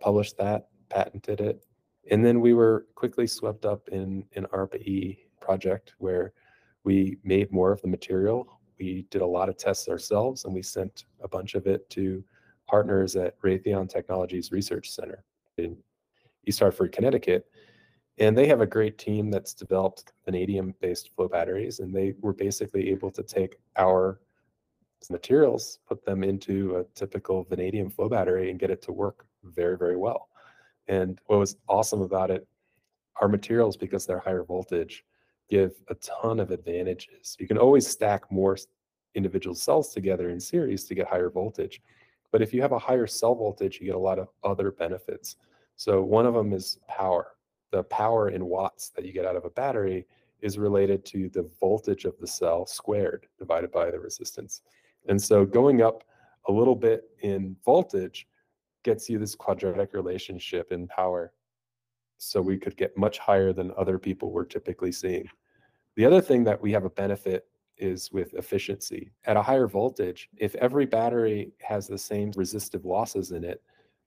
published 0.00 0.36
that, 0.38 0.66
patented 0.88 1.40
it. 1.40 1.64
And 2.10 2.24
then 2.24 2.40
we 2.40 2.52
were 2.52 2.86
quickly 2.96 3.28
swept 3.28 3.64
up 3.64 3.88
in 3.90 4.24
an 4.34 4.46
ARPA-E 4.52 5.18
project 5.40 5.94
where 5.98 6.32
we 6.82 7.16
made 7.22 7.52
more 7.52 7.70
of 7.70 7.80
the 7.80 7.86
material 7.86 8.58
we 8.78 9.06
did 9.10 9.22
a 9.22 9.26
lot 9.26 9.48
of 9.48 9.56
tests 9.56 9.88
ourselves 9.88 10.44
and 10.44 10.54
we 10.54 10.62
sent 10.62 11.04
a 11.22 11.28
bunch 11.28 11.54
of 11.54 11.66
it 11.66 11.88
to 11.90 12.22
partners 12.68 13.16
at 13.16 13.40
Raytheon 13.42 13.88
Technologies 13.88 14.52
Research 14.52 14.90
Center 14.90 15.24
in 15.56 15.76
East 16.46 16.60
Hartford, 16.60 16.92
Connecticut. 16.92 17.46
And 18.18 18.36
they 18.36 18.46
have 18.46 18.60
a 18.60 18.66
great 18.66 18.98
team 18.98 19.30
that's 19.30 19.54
developed 19.54 20.12
vanadium 20.24 20.74
based 20.80 21.10
flow 21.14 21.28
batteries. 21.28 21.80
And 21.80 21.94
they 21.94 22.14
were 22.20 22.32
basically 22.32 22.90
able 22.90 23.10
to 23.12 23.22
take 23.22 23.56
our 23.76 24.20
materials, 25.10 25.78
put 25.86 26.04
them 26.04 26.24
into 26.24 26.76
a 26.76 26.84
typical 26.98 27.44
vanadium 27.44 27.90
flow 27.90 28.08
battery 28.08 28.50
and 28.50 28.58
get 28.58 28.70
it 28.70 28.82
to 28.82 28.92
work 28.92 29.26
very, 29.44 29.76
very 29.78 29.96
well. 29.96 30.28
And 30.88 31.20
what 31.26 31.38
was 31.38 31.56
awesome 31.68 32.02
about 32.02 32.30
it, 32.30 32.46
our 33.20 33.28
materials, 33.28 33.76
because 33.76 34.06
they're 34.06 34.18
higher 34.18 34.44
voltage, 34.44 35.04
give 35.48 35.72
a 35.88 35.94
ton 35.96 36.40
of 36.40 36.50
advantages. 36.50 37.36
You 37.38 37.46
can 37.46 37.58
always 37.58 37.86
stack 37.86 38.30
more 38.30 38.56
individual 39.14 39.54
cells 39.54 39.92
together 39.92 40.30
in 40.30 40.40
series 40.40 40.84
to 40.84 40.94
get 40.94 41.08
higher 41.08 41.30
voltage. 41.30 41.80
But 42.30 42.42
if 42.42 42.52
you 42.52 42.60
have 42.62 42.72
a 42.72 42.78
higher 42.78 43.06
cell 43.06 43.34
voltage, 43.34 43.78
you 43.80 43.86
get 43.86 43.94
a 43.94 43.98
lot 43.98 44.18
of 44.18 44.28
other 44.44 44.70
benefits. 44.70 45.36
So 45.76 46.02
one 46.02 46.26
of 46.26 46.34
them 46.34 46.52
is 46.52 46.78
power. 46.88 47.34
The 47.70 47.84
power 47.84 48.30
in 48.30 48.44
watts 48.46 48.90
that 48.90 49.04
you 49.04 49.12
get 49.12 49.26
out 49.26 49.36
of 49.36 49.44
a 49.44 49.50
battery 49.50 50.06
is 50.40 50.58
related 50.58 51.04
to 51.06 51.28
the 51.28 51.50
voltage 51.60 52.04
of 52.04 52.14
the 52.20 52.26
cell 52.26 52.66
squared 52.66 53.26
divided 53.38 53.72
by 53.72 53.90
the 53.90 53.98
resistance. 53.98 54.62
And 55.08 55.20
so 55.20 55.44
going 55.44 55.82
up 55.82 56.04
a 56.48 56.52
little 56.52 56.76
bit 56.76 57.10
in 57.20 57.56
voltage 57.64 58.26
gets 58.84 59.08
you 59.08 59.18
this 59.18 59.34
quadratic 59.34 59.92
relationship 59.92 60.72
in 60.72 60.86
power. 60.88 61.32
So 62.18 62.40
we 62.40 62.56
could 62.56 62.76
get 62.76 62.96
much 62.96 63.18
higher 63.18 63.52
than 63.52 63.72
other 63.76 63.98
people 63.98 64.30
were 64.30 64.44
typically 64.44 64.92
seeing. 64.92 65.28
The 65.96 66.04
other 66.04 66.20
thing 66.20 66.44
that 66.44 66.60
we 66.60 66.72
have 66.72 66.84
a 66.84 66.90
benefit 66.90 67.46
is 67.78 68.12
with 68.12 68.34
efficiency. 68.34 69.10
At 69.24 69.36
a 69.36 69.42
higher 69.42 69.66
voltage, 69.66 70.28
if 70.36 70.54
every 70.56 70.86
battery 70.86 71.52
has 71.60 71.86
the 71.86 71.98
same 71.98 72.32
resistive 72.36 72.84
losses 72.84 73.32
in 73.32 73.44
it, 73.44 73.62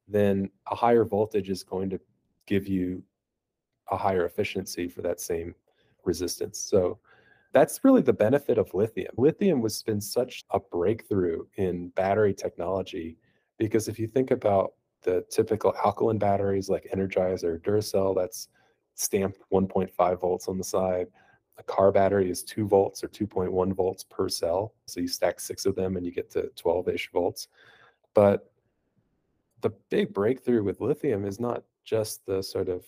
then 0.08 0.50
a 0.72 0.76
higher 0.76 1.06
voltage 1.06 1.50
is 1.50 1.64
going 1.64 1.90
to 1.90 2.00
give 2.46 2.68
you 2.68 3.04
a 3.92 3.98
higher 3.98 4.26
efficiency 4.26 4.88
for 4.88 5.02
that 5.02 5.20
same 5.20 5.56
resistance. 6.04 6.60
So 6.60 7.00
that's 7.54 7.84
really 7.84 8.02
the 8.02 8.14
benefit 8.14 8.58
of 8.58 8.74
lithium. 8.74 9.14
Lithium 9.18 9.62
has 9.64 9.84
been 9.84 10.02
such 10.02 10.46
a 10.52 10.60
breakthrough 10.60 11.44
in 11.56 11.90
battery 11.90 12.34
technology 12.34 13.18
because 13.58 13.88
if 13.88 14.00
you 14.00 14.08
think 14.08 14.32
about 14.32 14.74
the 15.04 15.26
typical 15.30 15.74
alkaline 15.84 16.18
batteries 16.18 16.70
like 16.70 16.90
Energizer, 16.94 17.60
Duracell, 17.62 18.16
that's 18.16 18.48
stamped 18.96 19.40
1.5 19.52 20.20
volts 20.22 20.48
on 20.48 20.58
the 20.58 20.64
side. 20.64 21.08
A 21.62 21.64
car 21.64 21.92
battery 21.92 22.28
is 22.28 22.42
2 22.42 22.68
volts 22.68 23.04
or 23.04 23.08
2.1 23.08 23.74
volts 23.76 24.04
per 24.04 24.28
cell. 24.28 24.74
So 24.88 25.00
you 25.00 25.08
stack 25.08 25.40
six 25.40 25.68
of 25.68 25.76
them 25.76 25.96
and 25.96 26.04
you 26.04 26.12
get 26.12 26.32
to 26.32 26.50
12 26.56 26.90
ish 26.90 27.12
volts. 27.12 27.50
But 28.16 28.52
the 29.62 29.70
big 29.92 30.12
breakthrough 30.12 30.64
with 30.64 30.82
lithium 30.82 31.24
is 31.24 31.40
not 31.40 31.64
just 31.84 32.26
the 32.26 32.42
sort 32.42 32.68
of 32.68 32.84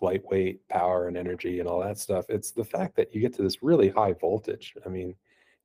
lightweight 0.00 0.66
power 0.68 1.08
and 1.08 1.16
energy 1.16 1.58
and 1.58 1.68
all 1.68 1.80
that 1.80 1.98
stuff. 1.98 2.26
It's 2.28 2.52
the 2.52 2.64
fact 2.64 2.94
that 2.94 3.12
you 3.12 3.20
get 3.20 3.34
to 3.34 3.42
this 3.42 3.64
really 3.64 3.88
high 3.88 4.12
voltage. 4.12 4.76
I 4.86 4.88
mean, 4.88 5.16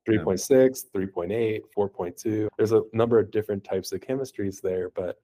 3.6, 0.08 0.86
3.8, 0.92 1.60
4.2. 1.76 2.48
There's 2.56 2.72
a 2.72 2.82
number 2.92 3.20
of 3.20 3.30
different 3.30 3.62
types 3.62 3.92
of 3.92 4.00
chemistries 4.00 4.60
there, 4.60 4.90
but 4.90 5.20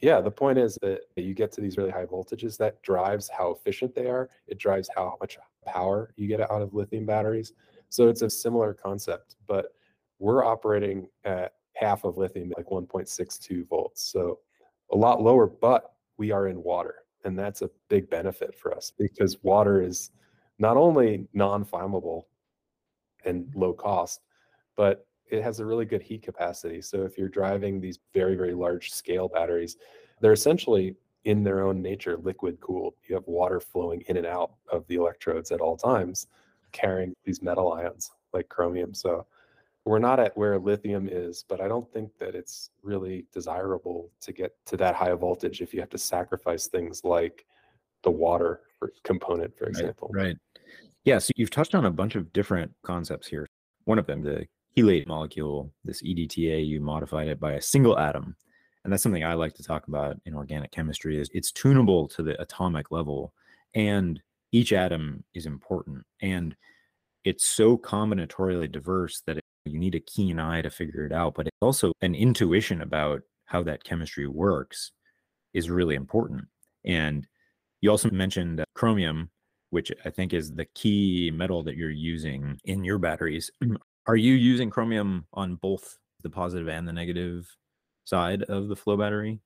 yeah, 0.00 0.22
the 0.22 0.30
point 0.30 0.58
is 0.58 0.78
that 0.80 1.02
you 1.16 1.34
get 1.34 1.52
to 1.52 1.60
these 1.60 1.76
really 1.76 1.90
high 1.90 2.06
voltages 2.06 2.56
that 2.56 2.82
drives 2.82 3.28
how 3.28 3.50
efficient 3.50 3.94
they 3.94 4.06
are. 4.06 4.30
It 4.46 4.58
drives 4.58 4.88
how 4.96 5.18
much 5.20 5.36
power 5.64 6.12
you 6.16 6.28
get 6.28 6.40
out 6.40 6.62
of 6.62 6.74
lithium 6.74 7.06
batteries. 7.06 7.52
So 7.88 8.08
it's 8.08 8.22
a 8.22 8.30
similar 8.30 8.74
concept, 8.74 9.36
but 9.46 9.74
we're 10.18 10.44
operating 10.44 11.08
at 11.24 11.54
half 11.74 12.04
of 12.04 12.16
lithium, 12.16 12.52
like 12.56 12.66
1.62 12.66 13.68
volts. 13.68 14.02
So 14.02 14.38
a 14.92 14.96
lot 14.96 15.22
lower, 15.22 15.46
but 15.46 15.94
we 16.16 16.30
are 16.30 16.48
in 16.48 16.62
water. 16.62 16.96
And 17.24 17.38
that's 17.38 17.62
a 17.62 17.70
big 17.88 18.10
benefit 18.10 18.58
for 18.58 18.74
us 18.74 18.92
because 18.98 19.42
water 19.42 19.82
is 19.82 20.10
not 20.58 20.76
only 20.76 21.26
non 21.32 21.64
flammable 21.64 22.24
and 23.24 23.52
low 23.54 23.72
cost, 23.72 24.20
but 24.76 25.06
it 25.30 25.42
has 25.42 25.60
a 25.60 25.66
really 25.66 25.84
good 25.84 26.02
heat 26.02 26.22
capacity. 26.22 26.82
So 26.82 27.02
if 27.02 27.16
you're 27.16 27.28
driving 27.28 27.80
these 27.80 28.00
very, 28.12 28.34
very 28.34 28.54
large 28.54 28.90
scale 28.90 29.28
batteries, 29.28 29.76
they're 30.20 30.32
essentially 30.32 30.96
in 31.24 31.44
their 31.44 31.62
own 31.62 31.80
nature 31.80 32.16
liquid 32.16 32.60
cooled. 32.60 32.94
You 33.08 33.14
have 33.14 33.26
water 33.26 33.60
flowing 33.60 34.02
in 34.08 34.16
and 34.16 34.26
out 34.26 34.52
of 34.70 34.86
the 34.88 34.96
electrodes 34.96 35.52
at 35.52 35.60
all 35.60 35.76
times, 35.76 36.26
carrying 36.72 37.14
these 37.24 37.42
metal 37.42 37.72
ions 37.72 38.10
like 38.32 38.48
chromium. 38.48 38.94
So 38.94 39.26
we're 39.84 39.98
not 39.98 40.20
at 40.20 40.36
where 40.36 40.58
lithium 40.58 41.08
is, 41.10 41.44
but 41.48 41.60
I 41.60 41.68
don't 41.68 41.90
think 41.92 42.10
that 42.18 42.34
it's 42.34 42.70
really 42.82 43.26
desirable 43.32 44.10
to 44.20 44.32
get 44.32 44.54
to 44.66 44.76
that 44.76 44.94
high 44.94 45.12
voltage 45.12 45.60
if 45.60 45.74
you 45.74 45.80
have 45.80 45.90
to 45.90 45.98
sacrifice 45.98 46.68
things 46.68 47.02
like 47.04 47.44
the 48.02 48.10
water 48.10 48.60
for 48.78 48.92
component, 49.04 49.56
for 49.56 49.66
example. 49.66 50.10
Right. 50.12 50.24
right. 50.24 50.36
Yeah. 51.04 51.18
So 51.18 51.32
you've 51.36 51.50
touched 51.50 51.74
on 51.74 51.86
a 51.86 51.90
bunch 51.90 52.14
of 52.14 52.32
different 52.32 52.72
concepts 52.84 53.26
here. 53.26 53.46
One 53.84 53.98
of 53.98 54.06
them, 54.06 54.22
the 54.22 54.46
chelate 54.76 55.06
molecule, 55.06 55.72
this 55.84 56.02
EDTA, 56.02 56.66
you 56.66 56.80
modified 56.80 57.28
it 57.28 57.40
by 57.40 57.54
a 57.54 57.60
single 57.60 57.98
atom. 57.98 58.36
And 58.84 58.92
that's 58.92 59.02
something 59.02 59.24
I 59.24 59.34
like 59.34 59.54
to 59.54 59.62
talk 59.62 59.88
about 59.88 60.16
in 60.24 60.34
organic 60.34 60.72
chemistry 60.72 61.20
is 61.20 61.30
it's 61.32 61.52
tunable 61.52 62.08
to 62.08 62.22
the 62.22 62.40
atomic 62.40 62.90
level 62.90 63.32
and 63.74 64.20
each 64.50 64.72
atom 64.72 65.24
is 65.34 65.46
important 65.46 66.04
and 66.20 66.54
it's 67.24 67.46
so 67.46 67.78
combinatorially 67.78 68.70
diverse 68.70 69.22
that 69.26 69.38
it, 69.38 69.44
you 69.64 69.78
need 69.78 69.94
a 69.94 70.00
keen 70.00 70.38
eye 70.40 70.60
to 70.60 70.68
figure 70.68 71.06
it 71.06 71.12
out 71.12 71.34
but 71.34 71.46
it's 71.46 71.56
also 71.60 71.92
an 72.02 72.14
intuition 72.14 72.82
about 72.82 73.22
how 73.44 73.62
that 73.62 73.84
chemistry 73.84 74.26
works 74.26 74.92
is 75.54 75.70
really 75.70 75.94
important. 75.94 76.44
And 76.84 77.26
you 77.80 77.90
also 77.90 78.10
mentioned 78.10 78.60
uh, 78.60 78.64
chromium 78.74 79.30
which 79.70 79.90
i 80.04 80.10
think 80.10 80.34
is 80.34 80.52
the 80.52 80.66
key 80.74 81.30
metal 81.34 81.62
that 81.62 81.76
you're 81.76 81.90
using 81.90 82.58
in 82.64 82.84
your 82.84 82.98
batteries. 82.98 83.50
Are 84.06 84.16
you 84.16 84.34
using 84.34 84.68
chromium 84.68 85.26
on 85.32 85.54
both 85.56 85.96
the 86.22 86.28
positive 86.30 86.68
and 86.68 86.86
the 86.86 86.92
negative 86.92 87.48
side 88.04 88.42
of 88.44 88.68
the 88.68 88.76
flow 88.76 88.96
battery? 88.96 89.40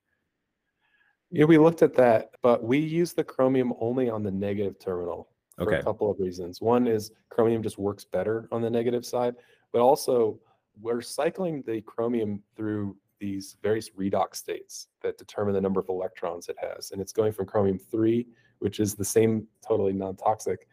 Yeah, 1.30 1.44
we 1.44 1.58
looked 1.58 1.82
at 1.82 1.94
that, 1.94 2.30
but 2.42 2.62
we 2.62 2.78
use 2.78 3.12
the 3.12 3.25
chromium 3.25 3.72
only 3.80 4.08
on 4.08 4.22
the 4.22 4.30
negative 4.30 4.78
terminal 4.78 5.28
for 5.56 5.72
okay. 5.72 5.80
a 5.80 5.82
couple 5.82 6.10
of 6.10 6.18
reasons. 6.20 6.60
One 6.60 6.86
is 6.86 7.10
chromium 7.30 7.62
just 7.62 7.78
works 7.78 8.04
better 8.04 8.48
on 8.52 8.62
the 8.62 8.70
negative 8.70 9.04
side, 9.04 9.34
but 9.72 9.80
also 9.80 10.38
we're 10.80 11.00
cycling 11.00 11.62
the 11.66 11.80
chromium 11.82 12.42
through 12.56 12.96
these 13.18 13.56
various 13.62 13.90
redox 13.90 14.36
states 14.36 14.88
that 15.02 15.18
determine 15.18 15.54
the 15.54 15.60
number 15.60 15.80
of 15.80 15.88
electrons 15.88 16.48
it 16.48 16.56
has. 16.60 16.90
And 16.90 17.00
it's 17.00 17.12
going 17.12 17.32
from 17.32 17.46
chromium 17.46 17.78
3, 17.78 18.26
which 18.58 18.78
is 18.78 18.94
the 18.94 19.04
same 19.04 19.46
totally 19.66 19.92
non 19.92 20.16
toxic 20.16 20.68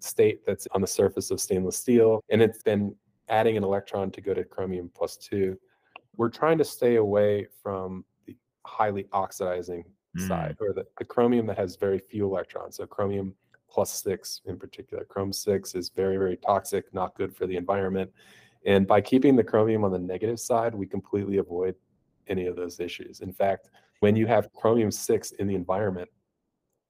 state 0.00 0.44
that's 0.46 0.68
on 0.72 0.80
the 0.80 0.86
surface 0.86 1.30
of 1.30 1.40
stainless 1.40 1.76
steel. 1.76 2.22
And 2.28 2.42
it's 2.42 2.62
been 2.62 2.94
adding 3.28 3.56
an 3.56 3.64
electron 3.64 4.10
to 4.12 4.20
go 4.20 4.34
to 4.34 4.44
chromium 4.44 4.90
plus 4.94 5.16
two. 5.16 5.58
We're 6.16 6.30
trying 6.30 6.58
to 6.58 6.64
stay 6.64 6.96
away 6.96 7.46
from 7.62 8.04
the 8.26 8.36
highly 8.66 9.06
oxidizing 9.12 9.84
mm. 10.16 10.28
side 10.28 10.56
or 10.60 10.72
the, 10.72 10.86
the 10.98 11.04
chromium 11.04 11.46
that 11.46 11.58
has 11.58 11.76
very 11.76 11.98
few 11.98 12.24
electrons. 12.24 12.76
So 12.76 12.86
chromium 12.86 13.34
plus 13.68 14.02
six 14.02 14.40
in 14.46 14.58
particular. 14.58 15.04
Chrome 15.04 15.32
six 15.32 15.74
is 15.74 15.90
very, 15.90 16.16
very 16.16 16.36
toxic, 16.36 16.92
not 16.94 17.14
good 17.16 17.34
for 17.34 17.46
the 17.46 17.56
environment. 17.56 18.10
And 18.64 18.86
by 18.86 19.00
keeping 19.00 19.36
the 19.36 19.44
chromium 19.44 19.84
on 19.84 19.92
the 19.92 19.98
negative 19.98 20.40
side, 20.40 20.74
we 20.74 20.86
completely 20.86 21.36
avoid 21.38 21.74
any 22.28 22.46
of 22.46 22.56
those 22.56 22.80
issues. 22.80 23.20
In 23.20 23.32
fact, 23.32 23.70
when 24.00 24.16
you 24.16 24.26
have 24.26 24.52
chromium 24.52 24.90
six 24.90 25.32
in 25.32 25.46
the 25.46 25.54
environment, 25.54 26.08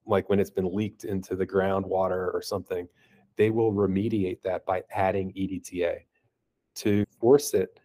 like 0.07 0.29
when 0.29 0.41
it's 0.41 0.51
been 0.51 0.75
leaked 0.75 1.05
into 1.05 1.37
the 1.37 1.47
groundwater 1.47 2.33
or 2.33 2.41
something, 2.43 2.89
they 3.37 3.51
will 3.51 3.73
remediate 3.73 4.41
that 4.43 4.65
by 4.65 4.83
adding 4.95 5.33
EDTA 5.33 5.99
to 6.77 7.05
force 7.21 7.53
it 7.55 7.81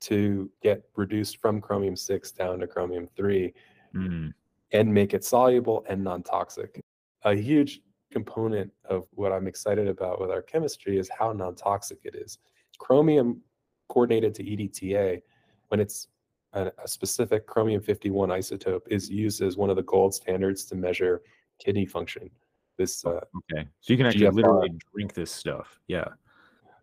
to 0.00 0.50
get 0.62 0.82
reduced 0.96 1.38
from 1.38 1.60
chromium 1.60 1.96
6 1.96 2.32
down 2.32 2.58
to 2.60 2.66
chromium 2.66 3.06
3 3.16 3.52
mm. 3.94 4.32
and 4.72 4.94
make 4.94 5.14
it 5.14 5.24
soluble 5.24 5.84
and 5.88 6.02
non-toxic 6.02 6.80
a 7.24 7.34
huge 7.34 7.80
component 8.12 8.70
of 8.84 9.06
what 9.12 9.32
i'm 9.32 9.46
excited 9.46 9.88
about 9.88 10.20
with 10.20 10.30
our 10.30 10.42
chemistry 10.42 10.98
is 10.98 11.10
how 11.16 11.32
non-toxic 11.32 11.98
it 12.04 12.14
is 12.14 12.38
chromium 12.78 13.40
coordinated 13.88 14.34
to 14.34 14.44
edta 14.44 15.20
when 15.68 15.80
it's 15.80 16.08
a, 16.52 16.70
a 16.82 16.88
specific 16.88 17.46
chromium 17.46 17.80
51 17.80 18.28
isotope 18.28 18.82
is 18.88 19.08
used 19.10 19.42
as 19.42 19.56
one 19.56 19.70
of 19.70 19.76
the 19.76 19.82
gold 19.82 20.14
standards 20.14 20.64
to 20.64 20.74
measure 20.74 21.22
kidney 21.58 21.86
function 21.86 22.30
this 22.76 23.04
uh, 23.06 23.20
okay 23.50 23.66
so 23.80 23.92
you 23.92 23.96
can 23.96 24.06
actually 24.06 24.26
GFR. 24.26 24.34
literally 24.34 24.78
drink 24.92 25.14
this 25.14 25.32
stuff 25.32 25.80
yeah 25.88 26.08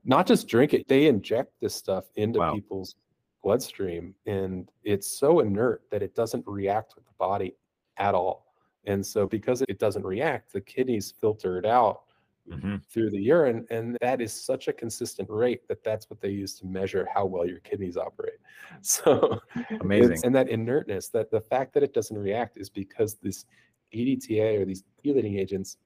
not 0.05 0.27
just 0.27 0.47
drink 0.47 0.73
it, 0.73 0.87
they 0.87 1.07
inject 1.07 1.53
this 1.61 1.73
stuff 1.73 2.05
into 2.15 2.39
wow. 2.39 2.53
people's 2.53 2.95
bloodstream 3.43 4.15
and 4.25 4.71
it's 4.83 5.19
so 5.19 5.41
inert 5.41 5.83
that 5.91 6.01
it 6.01 6.15
doesn't 6.15 6.45
react 6.47 6.95
with 6.95 7.05
the 7.05 7.11
body 7.19 7.55
at 7.97 8.15
all. 8.15 8.53
And 8.85 9.05
so 9.05 9.27
because 9.27 9.61
it 9.67 9.79
doesn't 9.79 10.05
react, 10.05 10.51
the 10.51 10.61
kidneys 10.61 11.13
filter 11.19 11.57
it 11.57 11.65
out 11.65 12.03
mm-hmm. 12.49 12.77
through 12.89 13.11
the 13.11 13.19
urine. 13.19 13.65
And 13.69 13.97
that 14.01 14.21
is 14.21 14.33
such 14.33 14.67
a 14.67 14.73
consistent 14.73 15.29
rate 15.29 15.67
that 15.67 15.83
that's 15.83 16.09
what 16.09 16.21
they 16.21 16.29
use 16.29 16.55
to 16.59 16.65
measure 16.65 17.07
how 17.13 17.25
well 17.25 17.45
your 17.45 17.59
kidneys 17.59 17.97
operate. 17.97 18.33
So 18.81 19.39
amazing. 19.81 20.19
And 20.23 20.33
that 20.35 20.49
inertness, 20.49 21.09
that 21.09 21.29
the 21.29 21.39
fact 21.39 21.73
that 21.73 21.83
it 21.83 21.93
doesn't 21.93 22.17
react 22.17 22.57
is 22.57 22.69
because 22.69 23.15
this 23.15 23.45
EDTA 23.93 24.59
or 24.59 24.65
these 24.65 24.83
chelating 25.05 25.39
agents 25.39 25.77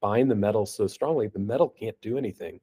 bind 0.00 0.30
the 0.30 0.34
metal 0.34 0.66
so 0.66 0.86
strongly, 0.86 1.28
the 1.28 1.38
metal 1.38 1.68
can't 1.68 1.98
do 2.02 2.18
anything 2.18 2.60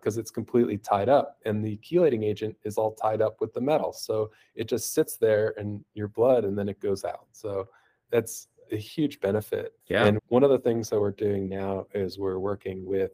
because 0.00 0.18
it's 0.18 0.30
completely 0.30 0.78
tied 0.78 1.08
up. 1.08 1.38
And 1.44 1.64
the 1.64 1.78
chelating 1.78 2.24
agent 2.24 2.56
is 2.64 2.76
all 2.76 2.92
tied 2.94 3.20
up 3.22 3.40
with 3.40 3.52
the 3.52 3.60
metal. 3.60 3.92
So 3.92 4.30
it 4.54 4.68
just 4.68 4.94
sits 4.94 5.16
there 5.16 5.50
in 5.50 5.84
your 5.94 6.08
blood 6.08 6.44
and 6.44 6.58
then 6.58 6.68
it 6.68 6.80
goes 6.80 7.04
out. 7.04 7.26
So 7.32 7.68
that's 8.10 8.48
a 8.72 8.76
huge 8.76 9.20
benefit. 9.20 9.74
Yeah. 9.88 10.06
And 10.06 10.18
one 10.28 10.42
of 10.42 10.50
the 10.50 10.58
things 10.58 10.90
that 10.90 11.00
we're 11.00 11.10
doing 11.10 11.48
now 11.48 11.86
is 11.94 12.18
we're 12.18 12.38
working 12.38 12.84
with 12.84 13.12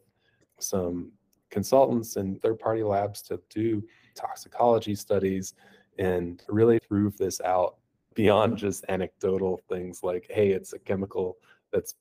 some 0.59 1.13
consultants 1.51 2.17
and 2.17 2.41
third 2.41 2.59
party 2.59 2.83
labs 2.83 3.23
to 3.23 3.41
do 3.51 3.83
toxicology 4.15 4.95
studies 4.95 5.55
and 5.99 6.43
really 6.49 6.81
prove 6.81 7.17
this 7.17 7.41
out 7.41 7.77
beyond 8.15 8.57
just 8.57 8.85
anecdotal 8.89 9.61
things 9.69 10.03
like, 10.03 10.27
hey, 10.31 10.51
it's 10.51 10.73
a 10.73 10.79
chemical 10.79 11.37
that's 11.73 11.95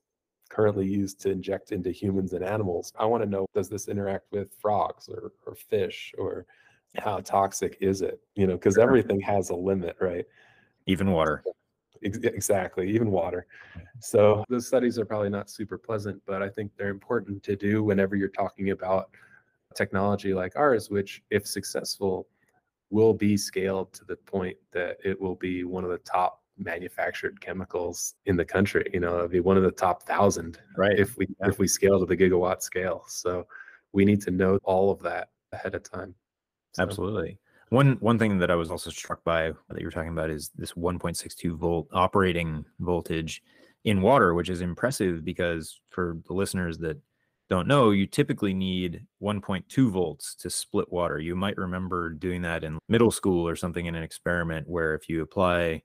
currently 0.54 0.86
used 0.86 1.20
to 1.22 1.32
inject 1.32 1.72
into 1.72 1.90
humans 1.90 2.34
and 2.34 2.44
animals. 2.44 2.94
I 2.98 3.06
want 3.06 3.24
to 3.24 3.30
know 3.30 3.48
does 3.56 3.70
this 3.70 3.88
interact 3.88 4.26
with 4.32 4.54
frogs 4.60 5.10
or, 5.10 5.32
or 5.48 5.56
fish 5.56 6.14
or 6.18 6.46
how 6.98 7.20
toxic 7.20 7.78
is 7.82 8.04
it? 8.04 8.22
You 8.36 8.46
know, 8.46 8.54
because 8.54 8.78
everything 8.78 9.20
has 9.22 9.50
a 9.50 9.56
limit, 9.56 9.96
right? 10.00 10.26
Even 10.86 11.12
water. 11.12 11.44
Exactly, 12.04 12.90
even 12.92 13.10
water. 13.10 13.48
So 14.00 14.44
those 14.50 14.68
studies 14.68 15.00
are 15.00 15.06
probably 15.06 15.30
not 15.30 15.50
super 15.50 15.78
pleasant, 15.78 16.22
but 16.28 16.44
I 16.44 16.50
think 16.50 16.72
they're 16.78 16.90
important 16.90 17.42
to 17.44 17.56
do 17.56 17.84
whenever 17.84 18.16
you're 18.16 18.28
talking 18.28 18.70
about 18.70 19.10
technology 19.74 20.34
like 20.36 20.54
ours, 20.56 20.90
which, 20.92 21.24
if 21.32 21.48
successful, 21.48 22.28
will 22.92 23.14
be 23.14 23.38
scaled 23.38 23.92
to 23.94 24.06
the 24.06 24.18
point 24.18 24.58
that 24.72 24.98
it 25.04 25.20
will 25.20 25.36
be 25.36 25.64
one 25.64 25.84
of 25.84 25.90
the 25.90 25.98
top 26.00 26.43
manufactured 26.58 27.40
chemicals 27.42 28.16
in 28.26 28.38
the 28.38 28.46
country. 28.46 28.90
You 28.94 29.00
know, 29.00 29.20
it'd 29.20 29.32
be 29.32 29.40
one 29.40 29.58
of 29.58 29.64
the 29.64 29.72
top 29.72 30.04
thousand, 30.04 30.60
right? 30.78 30.98
If 30.98 31.18
we 31.18 31.28
yeah. 31.40 31.50
if 31.50 31.60
we 31.60 31.68
scale 31.68 32.00
to 32.00 32.06
the 32.06 32.18
gigawatt 32.18 32.62
scale, 32.62 33.04
so 33.08 33.48
we 33.92 34.06
need 34.06 34.22
to 34.22 34.32
know 34.32 34.60
all 34.64 34.92
of 34.92 35.02
that 35.02 35.30
ahead 35.52 35.76
of 35.76 35.84
time. 35.84 36.16
So. 36.74 36.84
Absolutely. 36.84 37.38
One 37.70 37.98
one 38.02 38.20
thing 38.20 38.38
that 38.40 38.52
I 38.52 38.56
was 38.56 38.70
also 38.70 38.90
struck 38.90 39.24
by 39.24 39.52
that 39.70 39.80
you 39.80 39.86
were 39.86 39.92
talking 39.92 40.12
about 40.12 40.30
is 40.30 40.52
this 40.56 40.74
1.62 40.74 41.58
volt 41.58 41.88
operating 41.92 42.66
voltage 42.80 43.42
in 43.84 44.02
water, 44.02 44.34
which 44.34 44.50
is 44.50 44.62
impressive 44.62 45.26
because 45.26 45.82
for 45.90 46.18
the 46.28 46.34
listeners 46.34 46.78
that 46.80 46.98
don't 47.50 47.68
know, 47.68 47.92
you 47.92 48.08
typically 48.08 48.54
need 48.54 49.06
1.2 49.22 49.90
volts 49.92 50.36
to 50.36 50.50
split 50.50 50.92
water. 50.92 51.20
You 51.20 51.36
might 51.36 51.58
remember 51.58 52.10
doing 52.10 52.42
that 52.44 52.64
in 52.64 52.80
middle 52.88 53.12
school 53.12 53.48
or 53.48 53.56
something 53.56 53.86
in 53.86 53.96
an 53.96 54.04
experiment 54.04 54.68
where 54.68 54.96
if 54.96 55.10
you 55.10 55.22
apply 55.22 55.82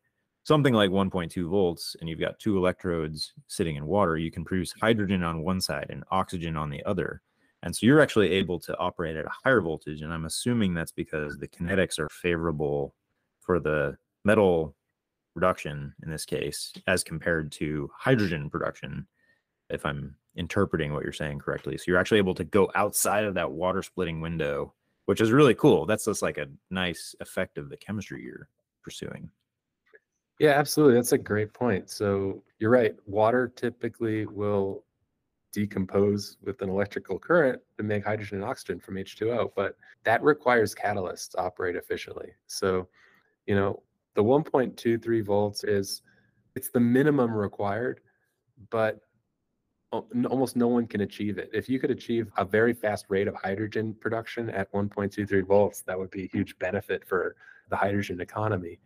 something 0.49 0.73
like 0.73 0.89
1.2 0.89 1.47
volts 1.47 1.95
and 2.01 2.09
you've 2.09 2.19
got 2.19 2.39
two 2.39 2.57
electrodes 2.57 3.35
sitting 3.49 3.77
in 3.77 3.85
water, 3.85 4.17
you 4.17 4.31
can 4.31 4.47
produce 4.47 4.73
hydrogen 4.81 5.23
on 5.23 5.43
one 5.43 5.61
side 5.61 5.89
and 5.91 6.03
oxygen 6.11 6.57
on 6.57 6.71
the 6.71 6.83
other. 6.85 7.21
And 7.63 7.77
so 7.77 7.85
you're 7.85 8.01
actually 8.01 8.31
able 8.31 8.59
to 8.61 8.75
operate 8.79 9.15
at 9.15 9.27
a 9.27 9.31
higher 9.45 9.61
voltage. 9.61 10.01
And 10.01 10.11
I'm 10.11 10.25
assuming 10.25 10.73
that's 10.73 10.91
because 10.91 11.37
the 11.37 11.49
kinetics 11.49 11.99
are 11.99 12.09
favorable 12.09 12.95
for 13.41 13.61
the 13.61 13.99
metal 14.25 14.75
production 15.35 15.93
in 16.03 16.11
this 16.11 16.25
case, 16.25 16.73
as 16.87 17.05
compared 17.05 17.53
to 17.53 17.91
hydrogen 17.95 18.49
production, 18.49 19.07
if 19.69 19.85
I'm 19.85 20.17
interpreting 20.35 20.95
what 20.95 21.03
you're 21.03 21.13
saying 21.13 21.41
correctly. 21.41 21.77
So 21.77 21.85
you're 21.89 22.01
actually 22.01 22.19
able 22.19 22.35
to 22.37 22.45
go 22.45 22.71
outside 22.75 23.25
of 23.25 23.35
that 23.35 23.53
water 23.53 23.83
splitting 23.83 24.23
window, 24.23 24.73
which 25.05 25.21
is 25.21 25.31
really 25.31 25.55
cool. 25.55 25.85
That's 25.85 26.07
just 26.07 26.23
like 26.23 26.39
a 26.39 26.49
nice 26.71 27.15
effect 27.21 27.59
of 27.59 27.69
the 27.69 27.77
chemistry 27.77 28.23
you're 28.23 28.49
pursuing. 28.83 29.29
Yeah, 30.39 30.51
absolutely. 30.51 30.95
That's 30.95 31.13
a 31.13 31.19
great 31.19 31.53
point. 31.53 31.91
So 31.91 32.43
you're 32.59 32.71
right. 32.71 32.95
Water 33.07 33.53
typically 33.55 34.27
will 34.27 34.85
decompose 35.53 36.37
with 36.43 36.63
an 36.63 36.69
electrical 36.69 37.19
current 37.19 37.61
to 37.77 37.83
make 37.83 38.05
hydrogen 38.05 38.39
and 38.39 38.45
oxygen 38.45 38.79
from 38.79 38.97
H2O, 38.97 39.51
but 39.57 39.77
that 40.05 40.23
requires 40.23 40.75
catalysts 40.75 41.31
to 41.31 41.39
operate 41.39 41.75
efficiently. 41.75 42.31
So, 42.47 42.89
you 43.47 43.57
know, 43.57 43.83
the 44.15 44.23
1.23 44.23 45.25
volts 45.25 45.65
is 45.65 46.03
it's 46.55 46.71
the 46.71 46.81
minimum 46.81 47.33
required, 47.33 48.01
but 48.71 49.01
almost 49.93 50.57
no 50.57 50.69
one 50.69 50.87
can 50.87 51.01
achieve 51.01 51.39
it. 51.39 51.51
If 51.53 51.69
you 51.69 51.81
could 51.81 51.91
achieve 51.91 52.31
a 52.37 52.45
very 52.45 52.75
fast 52.75 53.07
rate 53.09 53.27
of 53.27 53.35
hydrogen 53.35 53.95
production 54.01 54.51
at 54.51 54.71
1.23 54.73 55.47
volts, 55.47 55.83
that 55.83 55.99
would 55.99 56.11
be 56.11 56.25
a 56.25 56.29
huge 56.29 56.59
benefit 56.59 57.07
for 57.09 57.37
the 57.71 57.77
hydrogen 57.77 58.21
economy. 58.21 58.81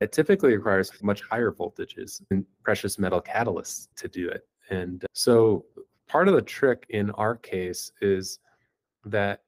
It 0.00 0.12
typically 0.12 0.54
requires 0.56 0.92
much 1.02 1.22
higher 1.22 1.50
voltages 1.50 2.22
and 2.30 2.44
precious 2.62 2.98
metal 2.98 3.20
catalysts 3.20 3.88
to 3.96 4.08
do 4.08 4.28
it. 4.28 4.46
And 4.70 5.04
uh, 5.04 5.08
so 5.12 5.64
part 6.06 6.28
of 6.28 6.34
the 6.34 6.42
trick 6.42 6.86
in 6.90 7.10
our 7.12 7.36
case 7.36 7.92
is 8.00 8.38
that 9.04 9.42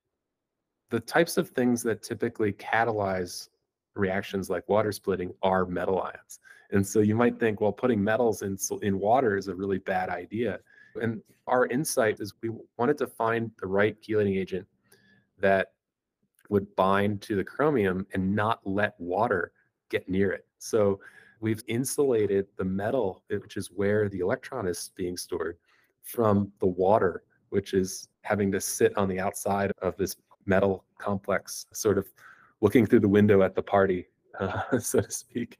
the 0.91 1.01
types 1.01 1.37
of 1.37 1.51
things 1.51 1.83
that 1.85 2.03
typically 2.03 2.53
catalyze 2.53 3.49
reactions 3.95 4.51
like 4.51 4.69
water 4.69 4.91
splitting 4.93 5.33
are 5.43 5.67
metal 5.67 6.03
ions. 6.03 6.41
And 6.73 6.87
so 6.87 7.01
you 7.01 7.15
might 7.15 7.39
think, 7.39 7.61
well, 7.61 7.73
putting 7.73 8.03
metals 8.03 8.43
in, 8.43 8.57
in 8.83 8.99
water 8.99 9.37
is 9.37 9.49
a 9.49 9.55
really 9.55 9.79
bad 9.79 10.09
idea. 10.09 10.59
And 11.01 11.21
our 11.47 11.67
insight 11.67 12.21
is 12.21 12.35
we 12.43 12.51
wanted 12.77 12.99
to 12.99 13.07
find 13.07 13.51
the 13.61 13.67
right 13.67 13.97
chelating 14.01 14.39
agent 14.39 14.67
that 15.39 15.73
would 16.49 16.75
bind 16.77 17.23
to 17.23 17.37
the 17.37 17.45
chromium 17.45 18.07
and 18.13 18.35
not 18.35 18.61
let 18.65 18.95
water 18.99 19.53
get 19.91 20.09
near 20.09 20.33
it. 20.33 20.47
So 20.59 21.01
we've 21.41 21.63
insulated 21.67 22.47
the 22.57 22.65
metal, 22.65 23.23
which 23.29 23.57
is 23.57 23.69
where 23.69 24.09
the 24.09 24.21
electron 24.21 24.67
is 24.67 24.91
being 24.95 25.17
stored, 25.17 25.59
from 26.03 26.51
the 26.61 26.67
water, 26.67 27.25
which 27.51 27.75
is 27.75 28.09
having 28.23 28.51
to 28.53 28.61
sit 28.61 28.97
on 28.97 29.09
the 29.09 29.21
outside 29.21 29.73
of 29.83 29.97
this 29.97 30.17
metal 30.47 30.85
complex, 30.99 31.67
sort 31.73 31.99
of 31.99 32.07
looking 32.61 32.87
through 32.87 33.01
the 33.01 33.09
window 33.09 33.43
at 33.43 33.55
the 33.55 33.63
party, 33.63 34.07
uh, 34.39 34.79
so 34.79 35.01
to 35.01 35.11
speak. 35.11 35.59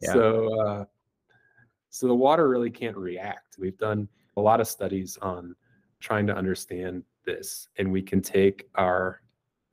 Yeah. 0.00 0.12
So, 0.12 0.60
uh, 0.60 0.84
so 1.90 2.08
the 2.08 2.14
water 2.14 2.48
really 2.48 2.70
can't 2.70 2.96
react. 2.96 3.56
We've 3.58 3.78
done 3.78 4.08
a 4.36 4.40
lot 4.40 4.60
of 4.60 4.66
studies 4.66 5.18
on 5.22 5.54
trying 6.00 6.26
to 6.26 6.34
understand 6.34 7.04
this, 7.24 7.68
and 7.78 7.90
we 7.90 8.02
can 8.02 8.20
take 8.20 8.68
our 8.74 9.22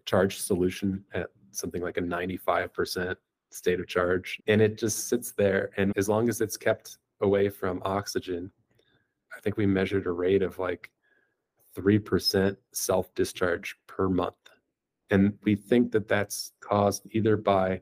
charged 0.05 0.41
solution 0.41 1.03
at 1.13 1.27
something 1.51 1.81
like 1.81 1.97
a 1.97 2.01
95% 2.01 3.15
state 3.51 3.79
of 3.79 3.87
charge. 3.87 4.41
And 4.47 4.61
it 4.61 4.77
just 4.77 5.07
sits 5.07 5.31
there. 5.31 5.71
And 5.77 5.93
as 5.95 6.09
long 6.09 6.29
as 6.29 6.41
it's 6.41 6.57
kept 6.57 6.97
away 7.21 7.49
from 7.49 7.81
oxygen, 7.83 8.51
I 9.35 9.39
think 9.41 9.57
we 9.57 9.65
measured 9.65 10.07
a 10.07 10.11
rate 10.11 10.41
of 10.41 10.59
like 10.59 10.89
3% 11.75 12.57
self 12.73 13.13
discharge 13.15 13.75
per 13.87 14.09
month. 14.09 14.35
And 15.09 15.37
we 15.43 15.55
think 15.55 15.91
that 15.91 16.07
that's 16.07 16.53
caused 16.59 17.07
either 17.11 17.37
by 17.37 17.81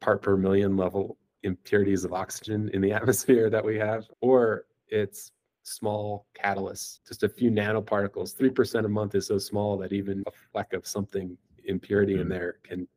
part 0.00 0.22
per 0.22 0.36
million 0.36 0.76
level 0.76 1.18
impurities 1.42 2.04
of 2.04 2.12
oxygen 2.12 2.70
in 2.72 2.80
the 2.80 2.92
atmosphere 2.98 3.50
that 3.50 3.64
we 3.64 3.76
have, 3.76 4.06
or 4.20 4.64
it's 4.88 5.32
small 5.62 6.26
catalysts, 6.42 7.00
just 7.06 7.22
a 7.22 7.28
few 7.28 7.50
nanoparticles. 7.50 8.34
3% 8.34 8.84
a 8.84 8.88
month 8.88 9.14
is 9.14 9.26
so 9.26 9.38
small 9.38 9.76
that 9.78 9.92
even 9.92 10.22
a 10.26 10.30
fleck 10.52 10.72
of 10.72 10.86
something 10.86 11.36
impurity 11.64 12.14
mm-hmm. 12.14 12.22
in 12.22 12.28
there 12.28 12.56
can 12.64 12.88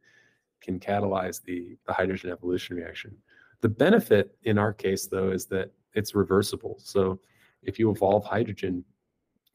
can 0.62 0.80
catalyze 0.80 1.44
the, 1.44 1.78
the 1.86 1.94
hydrogen 1.94 2.30
evolution 2.30 2.76
reaction. 2.76 3.16
The 3.62 3.70
benefit 3.70 4.36
in 4.44 4.58
our 4.58 4.74
case, 4.74 5.08
though, 5.08 5.32
is 5.32 5.46
that 5.48 5.72
it's 5.94 6.16
reversible. 6.16 6.78
So 6.80 7.20
if 7.64 7.78
you 7.78 7.92
evolve 7.92 8.26
hydrogen, 8.26 8.84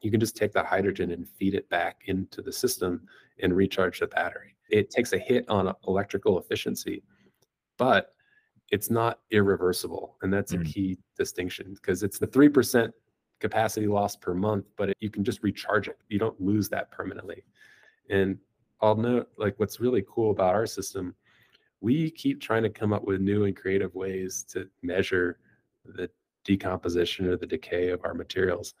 you 0.01 0.11
can 0.11 0.19
just 0.19 0.35
take 0.35 0.53
that 0.53 0.65
hydrogen 0.65 1.11
and 1.11 1.27
feed 1.27 1.55
it 1.55 1.69
back 1.69 2.01
into 2.05 2.41
the 2.41 2.51
system 2.51 3.07
and 3.41 3.55
recharge 3.55 3.99
the 3.99 4.07
battery. 4.07 4.55
It 4.69 4.89
takes 4.89 5.13
a 5.13 5.17
hit 5.17 5.45
on 5.49 5.73
electrical 5.87 6.39
efficiency, 6.39 7.03
but 7.77 8.13
it's 8.69 8.89
not 8.89 9.19
irreversible. 9.31 10.17
And 10.21 10.31
that's 10.31 10.53
mm. 10.53 10.61
a 10.61 10.63
key 10.63 10.97
distinction 11.17 11.73
because 11.73 12.03
it's 12.03 12.19
the 12.19 12.27
3% 12.27 12.91
capacity 13.39 13.87
loss 13.87 14.15
per 14.15 14.33
month, 14.33 14.65
but 14.77 14.89
it, 14.89 14.97
you 14.99 15.09
can 15.09 15.23
just 15.23 15.41
recharge 15.43 15.87
it. 15.87 15.97
You 16.09 16.19
don't 16.19 16.39
lose 16.39 16.69
that 16.69 16.91
permanently. 16.91 17.43
And 18.09 18.37
I'll 18.81 18.95
note 18.95 19.29
like 19.37 19.59
what's 19.59 19.79
really 19.79 20.03
cool 20.07 20.31
about 20.31 20.55
our 20.55 20.67
system, 20.67 21.15
we 21.81 22.09
keep 22.11 22.41
trying 22.41 22.63
to 22.63 22.69
come 22.69 22.93
up 22.93 23.03
with 23.03 23.21
new 23.21 23.45
and 23.45 23.55
creative 23.55 23.93
ways 23.95 24.43
to 24.49 24.67
measure 24.81 25.39
the 25.85 26.09
decomposition 26.43 27.27
or 27.27 27.37
the 27.37 27.45
decay 27.45 27.89
of 27.89 28.03
our 28.03 28.13
materials. 28.13 28.73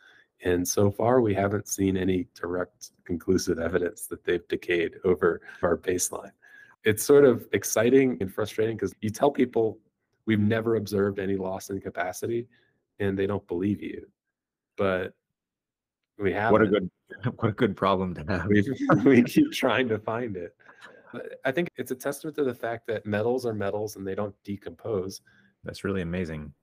And 0.43 0.67
so 0.67 0.91
far, 0.91 1.21
we 1.21 1.33
haven't 1.33 1.67
seen 1.67 1.97
any 1.97 2.27
direct 2.39 2.91
conclusive 3.05 3.59
evidence 3.59 4.07
that 4.07 4.23
they've 4.23 4.47
decayed 4.47 4.95
over 5.03 5.41
our 5.63 5.77
baseline. 5.77 6.31
It's 6.83 7.03
sort 7.03 7.25
of 7.25 7.47
exciting 7.53 8.17
and 8.21 8.31
frustrating 8.31 8.77
because 8.77 8.93
you 9.01 9.09
tell 9.09 9.31
people 9.31 9.79
we've 10.25 10.39
never 10.39 10.75
observed 10.75 11.19
any 11.19 11.35
loss 11.35 11.69
in 11.69 11.81
capacity 11.81 12.47
and 12.99 13.17
they 13.17 13.27
don't 13.27 13.47
believe 13.47 13.81
you. 13.81 14.07
But 14.77 15.13
We 16.19 16.33
have 16.33 16.51
what 16.51 16.61
a 16.61 16.67
good 16.67 16.89
what 17.35 17.49
a 17.49 17.53
good 17.53 17.75
problem 17.75 18.13
to 18.15 18.25
have. 18.27 18.47
we 18.47 18.63
we 19.05 19.23
keep 19.23 19.51
trying 19.51 19.87
to 19.89 19.99
find 19.99 20.35
it. 20.35 20.55
I 21.45 21.51
think 21.51 21.69
it's 21.77 21.91
a 21.91 21.95
testament 21.95 22.35
to 22.35 22.43
the 22.43 22.53
fact 22.53 22.87
that 22.87 23.05
metals 23.05 23.45
are 23.45 23.53
metals 23.53 23.95
and 23.95 24.05
they 24.05 24.15
don't 24.15 24.35
decompose. 24.43 25.21
That's 25.63 25.83
really 25.83 26.01
amazing. 26.01 26.53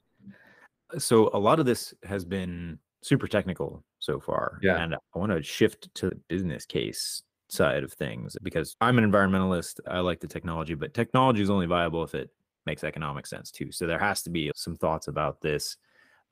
So 0.98 1.30
a 1.32 1.38
lot 1.38 1.60
of 1.60 1.66
this 1.66 1.94
has 2.04 2.24
been 2.24 2.78
super 3.02 3.26
technical 3.26 3.82
so 3.98 4.20
far. 4.20 4.58
Yeah. 4.62 4.82
And 4.82 4.94
I 4.94 5.18
want 5.18 5.32
to 5.32 5.42
shift 5.42 5.94
to 5.96 6.10
the 6.10 6.16
business 6.28 6.66
case 6.66 7.22
side 7.48 7.84
of 7.84 7.92
things 7.92 8.36
because 8.42 8.76
I'm 8.80 8.98
an 8.98 9.10
environmentalist. 9.10 9.80
I 9.88 10.00
like 10.00 10.20
the 10.20 10.26
technology, 10.26 10.74
but 10.74 10.94
technology 10.94 11.42
is 11.42 11.50
only 11.50 11.66
viable 11.66 12.02
if 12.02 12.14
it 12.14 12.30
makes 12.66 12.84
economic 12.84 13.26
sense 13.26 13.50
too. 13.50 13.72
So 13.72 13.86
there 13.86 13.98
has 13.98 14.22
to 14.22 14.30
be 14.30 14.50
some 14.54 14.76
thoughts 14.76 15.08
about 15.08 15.40
this. 15.40 15.76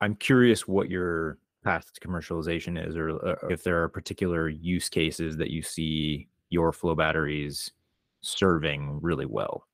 I'm 0.01 0.15
curious 0.15 0.67
what 0.67 0.89
your 0.89 1.37
path 1.63 1.91
to 1.93 2.07
commercialization 2.07 2.87
is, 2.87 2.95
or, 2.95 3.11
or 3.11 3.51
if 3.51 3.63
there 3.63 3.81
are 3.81 3.89
particular 3.89 4.49
use 4.49 4.89
cases 4.89 5.37
that 5.37 5.49
you 5.49 5.61
see 5.61 6.27
your 6.49 6.71
flow 6.71 6.95
batteries 6.95 7.71
serving 8.21 8.99
really 9.01 9.25
well. 9.25 9.67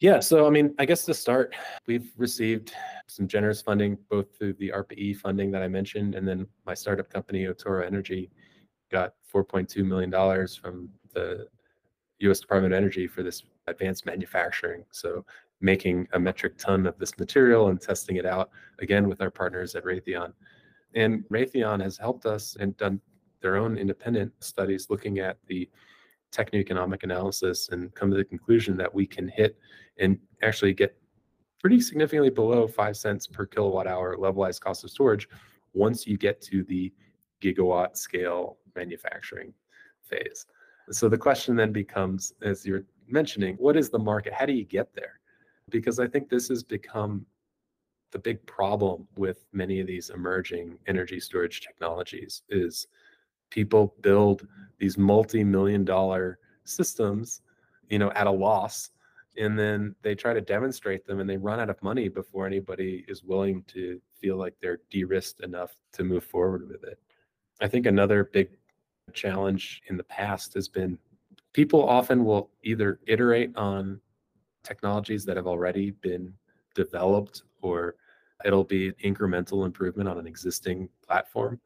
Yeah, 0.00 0.18
so 0.20 0.46
I 0.46 0.50
mean, 0.50 0.74
I 0.78 0.86
guess 0.86 1.04
to 1.04 1.14
start, 1.14 1.54
we've 1.86 2.10
received 2.16 2.72
some 3.06 3.28
generous 3.28 3.60
funding 3.60 3.98
both 4.08 4.34
through 4.36 4.54
the 4.54 4.70
ARPA-E 4.70 5.12
funding 5.14 5.50
that 5.50 5.62
I 5.62 5.68
mentioned, 5.68 6.14
and 6.14 6.26
then 6.26 6.46
my 6.64 6.72
startup 6.72 7.10
company, 7.10 7.44
Otoro 7.44 7.86
Energy, 7.86 8.30
got 8.90 9.12
$4.2 9.32 9.84
million 9.84 10.10
from 10.60 10.88
the 11.12 11.46
US 12.20 12.40
Department 12.40 12.72
of 12.72 12.78
Energy 12.78 13.06
for 13.06 13.22
this 13.22 13.42
advanced 13.66 14.06
manufacturing. 14.06 14.84
So 14.90 15.24
making 15.60 16.08
a 16.12 16.18
metric 16.18 16.56
ton 16.58 16.86
of 16.86 16.98
this 16.98 17.18
material 17.18 17.68
and 17.68 17.80
testing 17.80 18.16
it 18.16 18.26
out 18.26 18.50
again 18.78 19.08
with 19.08 19.20
our 19.20 19.30
partners 19.30 19.74
at 19.74 19.84
Raytheon. 19.84 20.32
And 20.94 21.24
Raytheon 21.30 21.82
has 21.82 21.96
helped 21.96 22.26
us 22.26 22.56
and 22.58 22.76
done 22.76 23.00
their 23.40 23.56
own 23.56 23.76
independent 23.76 24.32
studies 24.40 24.88
looking 24.90 25.18
at 25.18 25.38
the 25.46 25.68
techno-economic 26.30 27.02
analysis 27.02 27.68
and 27.70 27.94
come 27.94 28.10
to 28.10 28.16
the 28.16 28.24
conclusion 28.24 28.76
that 28.76 28.92
we 28.92 29.06
can 29.06 29.28
hit 29.28 29.58
and 29.98 30.18
actually 30.42 30.72
get 30.72 30.96
pretty 31.60 31.80
significantly 31.80 32.30
below 32.30 32.66
five 32.66 32.96
cents 32.96 33.26
per 33.26 33.44
kilowatt 33.44 33.86
hour 33.86 34.16
levelized 34.16 34.60
cost 34.60 34.84
of 34.84 34.90
storage 34.90 35.28
once 35.74 36.06
you 36.06 36.16
get 36.16 36.40
to 36.40 36.62
the 36.64 36.92
gigawatt 37.42 37.96
scale 37.96 38.58
manufacturing 38.74 39.52
phase. 40.02 40.46
So 40.90 41.08
the 41.08 41.18
question 41.18 41.56
then 41.56 41.72
becomes, 41.72 42.32
as 42.42 42.66
you're 42.66 42.84
mentioning, 43.06 43.56
what 43.56 43.76
is 43.76 43.90
the 43.90 43.98
market? 43.98 44.32
How 44.32 44.46
do 44.46 44.52
you 44.52 44.64
get 44.64 44.94
there? 44.94 45.19
Because 45.70 45.98
I 45.98 46.06
think 46.06 46.28
this 46.28 46.48
has 46.48 46.62
become 46.62 47.26
the 48.12 48.18
big 48.18 48.44
problem 48.46 49.06
with 49.16 49.44
many 49.52 49.80
of 49.80 49.86
these 49.86 50.10
emerging 50.10 50.78
energy 50.86 51.20
storage 51.20 51.60
technologies 51.60 52.42
is 52.48 52.88
people 53.50 53.94
build 54.00 54.46
these 54.78 54.98
multi-million 54.98 55.84
dollar 55.84 56.38
systems, 56.64 57.42
you 57.88 57.98
know, 57.98 58.10
at 58.12 58.26
a 58.26 58.30
loss 58.30 58.90
and 59.36 59.58
then 59.58 59.94
they 60.02 60.14
try 60.14 60.32
to 60.32 60.40
demonstrate 60.40 61.06
them 61.06 61.20
and 61.20 61.28
they 61.28 61.36
run 61.36 61.60
out 61.60 61.70
of 61.70 61.82
money 61.82 62.08
before 62.08 62.46
anybody 62.46 63.04
is 63.08 63.22
willing 63.22 63.62
to 63.68 64.00
feel 64.20 64.36
like 64.36 64.54
they're 64.60 64.80
de-risked 64.90 65.40
enough 65.40 65.76
to 65.92 66.04
move 66.04 66.24
forward 66.24 66.68
with 66.68 66.84
it. 66.84 66.98
I 67.60 67.68
think 67.68 67.86
another 67.86 68.24
big 68.24 68.50
challenge 69.12 69.82
in 69.88 69.96
the 69.96 70.04
past 70.04 70.54
has 70.54 70.68
been 70.68 70.98
people 71.52 71.88
often 71.88 72.24
will 72.24 72.50
either 72.62 73.00
iterate 73.06 73.56
on 73.56 74.00
technologies 74.62 75.24
that 75.24 75.36
have 75.36 75.46
already 75.46 75.90
been 75.90 76.32
developed 76.74 77.42
or 77.62 77.96
it'll 78.44 78.64
be 78.64 78.92
incremental 79.04 79.66
improvement 79.66 80.08
on 80.08 80.18
an 80.18 80.26
existing 80.26 80.88
platform 81.06 81.60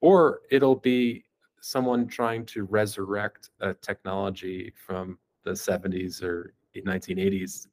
or 0.00 0.40
it'll 0.50 0.76
be 0.76 1.24
someone 1.60 2.06
trying 2.06 2.44
to 2.44 2.64
resurrect 2.64 3.50
a 3.60 3.72
technology 3.74 4.72
from 4.76 5.18
the 5.44 5.52
70s 5.52 6.22
or 6.22 6.52
1980s 6.76 7.68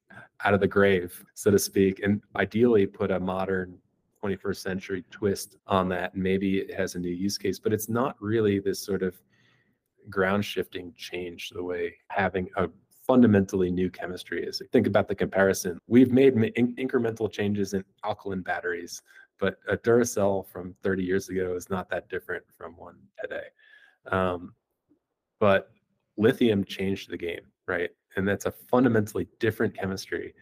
out 0.46 0.54
of 0.54 0.60
the 0.60 0.68
grave, 0.68 1.26
so 1.34 1.52
to 1.52 1.60
speak, 1.60 2.02
and 2.04 2.22
ideally 2.36 2.86
put 2.86 3.12
a 3.12 3.20
modern 3.20 3.78
21st 4.24 4.58
century 4.58 5.04
twist 5.10 5.58
on 5.68 5.90
that. 5.90 6.14
And 6.14 6.24
maybe 6.24 6.60
it 6.60 6.74
has 6.74 6.96
a 6.96 7.00
new 7.00 7.10
use 7.10 7.38
case, 7.38 7.60
but 7.60 7.74
it's 7.74 7.90
not 7.90 8.16
really 8.22 8.60
this 8.60 8.80
sort 8.80 9.04
of 9.04 9.16
ground 10.10 10.46
shifting 10.46 10.94
change 10.96 11.50
the 11.50 11.64
way 11.64 11.96
having 12.08 12.50
a 12.58 12.70
fundamentally 13.12 13.70
new 13.70 13.90
chemistry 13.90 14.42
is. 14.42 14.62
Think 14.72 14.88
about 14.88 15.10
the 15.10 15.14
comparison. 15.14 15.78
We've 15.88 16.14
made 16.14 16.34
in- 16.34 16.74
incremental 16.78 17.30
changes 17.30 17.74
in 17.74 17.84
alkaline 18.06 18.40
batteries, 18.40 19.02
but 19.38 19.58
a 19.68 19.76
Duracell 19.76 20.48
from 20.48 20.74
30 20.82 21.04
years 21.04 21.28
ago 21.28 21.54
is 21.54 21.70
not 21.70 21.90
that 21.90 22.08
different 22.08 22.46
from 22.58 22.72
one 22.78 22.96
today. 23.22 23.48
Um, 24.10 24.54
but 25.42 25.72
lithium 26.16 26.64
changed 26.64 27.10
the 27.10 27.18
game, 27.18 27.42
right? 27.68 27.90
And 28.16 28.26
that's 28.26 28.46
a 28.46 28.52
fundamentally 28.52 29.28
different 29.40 29.78
chemistry 29.78 30.34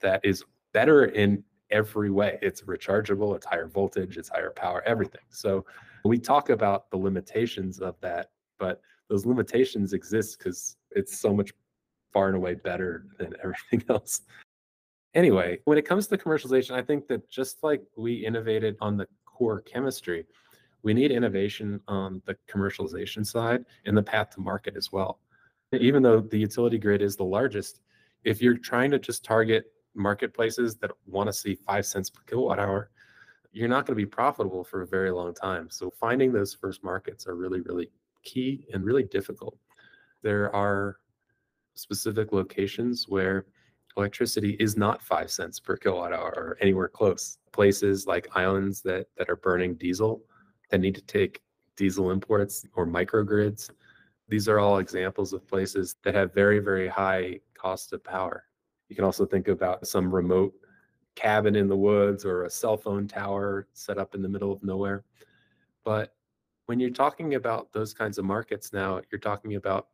that 0.00 0.20
is 0.22 0.44
better 0.72 1.06
in 1.06 1.42
every 1.72 2.12
way. 2.12 2.38
It's 2.42 2.62
rechargeable, 2.62 3.34
it's 3.34 3.46
higher 3.46 3.66
voltage, 3.66 4.18
it's 4.18 4.28
higher 4.28 4.52
power, 4.54 4.84
everything. 4.86 5.22
So 5.30 5.66
we 6.04 6.18
talk 6.20 6.50
about 6.50 6.92
the 6.92 6.96
limitations 6.96 7.80
of 7.80 7.96
that, 8.02 8.30
but 8.60 8.80
those 9.08 9.26
limitations 9.26 9.94
exist 9.94 10.38
because 10.38 10.76
it's 10.92 11.18
so 11.18 11.34
much 11.34 11.52
far 12.14 12.28
and 12.28 12.36
away 12.36 12.54
better 12.54 13.06
than 13.18 13.34
everything 13.44 13.84
else. 13.90 14.22
Anyway, 15.12 15.58
when 15.64 15.76
it 15.76 15.86
comes 15.86 16.06
to 16.06 16.16
commercialization, 16.16 16.72
I 16.72 16.82
think 16.82 17.06
that 17.08 17.28
just 17.28 17.62
like 17.62 17.82
we 17.96 18.24
innovated 18.24 18.76
on 18.80 18.96
the 18.96 19.06
core 19.26 19.60
chemistry, 19.60 20.24
we 20.82 20.94
need 20.94 21.10
innovation 21.10 21.80
on 21.88 22.22
the 22.24 22.36
commercialization 22.50 23.26
side 23.26 23.66
and 23.84 23.96
the 23.96 24.02
path 24.02 24.30
to 24.30 24.40
market 24.40 24.76
as 24.76 24.90
well 24.90 25.20
even 25.80 26.02
though 26.02 26.20
the 26.20 26.38
utility 26.38 26.78
grid 26.78 27.02
is 27.02 27.16
the 27.16 27.24
largest, 27.24 27.80
if 28.24 28.40
you're 28.40 28.56
trying 28.56 28.90
to 28.90 28.98
just 28.98 29.24
target 29.24 29.72
marketplaces 29.94 30.76
that 30.76 30.90
want 31.06 31.28
to 31.28 31.32
see 31.32 31.54
five 31.54 31.86
cents 31.86 32.10
per 32.10 32.22
kilowatt 32.26 32.58
hour, 32.58 32.90
you're 33.52 33.68
not 33.68 33.86
going 33.86 33.96
to 33.96 34.02
be 34.02 34.06
profitable 34.06 34.64
for 34.64 34.82
a 34.82 34.86
very 34.86 35.10
long 35.10 35.32
time. 35.32 35.68
So 35.70 35.90
finding 35.90 36.32
those 36.32 36.54
first 36.54 36.82
markets 36.82 37.26
are 37.26 37.36
really, 37.36 37.60
really 37.60 37.90
key 38.24 38.66
and 38.72 38.84
really 38.84 39.04
difficult. 39.04 39.56
There 40.22 40.54
are 40.54 40.96
specific 41.74 42.32
locations 42.32 43.08
where 43.08 43.46
electricity 43.96 44.56
is 44.60 44.76
not 44.76 45.02
five 45.02 45.30
cents 45.30 45.60
per 45.60 45.76
kilowatt 45.76 46.12
hour 46.12 46.32
or 46.36 46.58
anywhere 46.60 46.88
close. 46.88 47.38
Places 47.52 48.06
like 48.06 48.28
islands 48.34 48.82
that 48.82 49.06
that 49.16 49.30
are 49.30 49.36
burning 49.36 49.74
diesel 49.74 50.22
that 50.70 50.80
need 50.80 50.94
to 50.94 51.02
take 51.02 51.42
diesel 51.76 52.10
imports 52.10 52.66
or 52.74 52.86
microgrids 52.86 53.70
these 54.28 54.48
are 54.48 54.58
all 54.58 54.78
examples 54.78 55.32
of 55.32 55.46
places 55.46 55.96
that 56.02 56.14
have 56.14 56.32
very, 56.32 56.58
very 56.58 56.88
high 56.88 57.40
cost 57.54 57.92
of 57.92 58.02
power. 58.02 58.44
You 58.88 58.96
can 58.96 59.04
also 59.04 59.26
think 59.26 59.48
about 59.48 59.86
some 59.86 60.14
remote 60.14 60.54
cabin 61.14 61.56
in 61.56 61.68
the 61.68 61.76
woods 61.76 62.24
or 62.24 62.44
a 62.44 62.50
cell 62.50 62.76
phone 62.76 63.06
tower 63.06 63.68
set 63.72 63.98
up 63.98 64.14
in 64.14 64.22
the 64.22 64.28
middle 64.28 64.52
of 64.52 64.62
nowhere. 64.62 65.04
But 65.84 66.14
when 66.66 66.80
you're 66.80 66.90
talking 66.90 67.34
about 67.34 67.72
those 67.72 67.92
kinds 67.92 68.18
of 68.18 68.24
markets 68.24 68.72
now, 68.72 69.00
you're 69.10 69.20
talking 69.20 69.56
about 69.56 69.88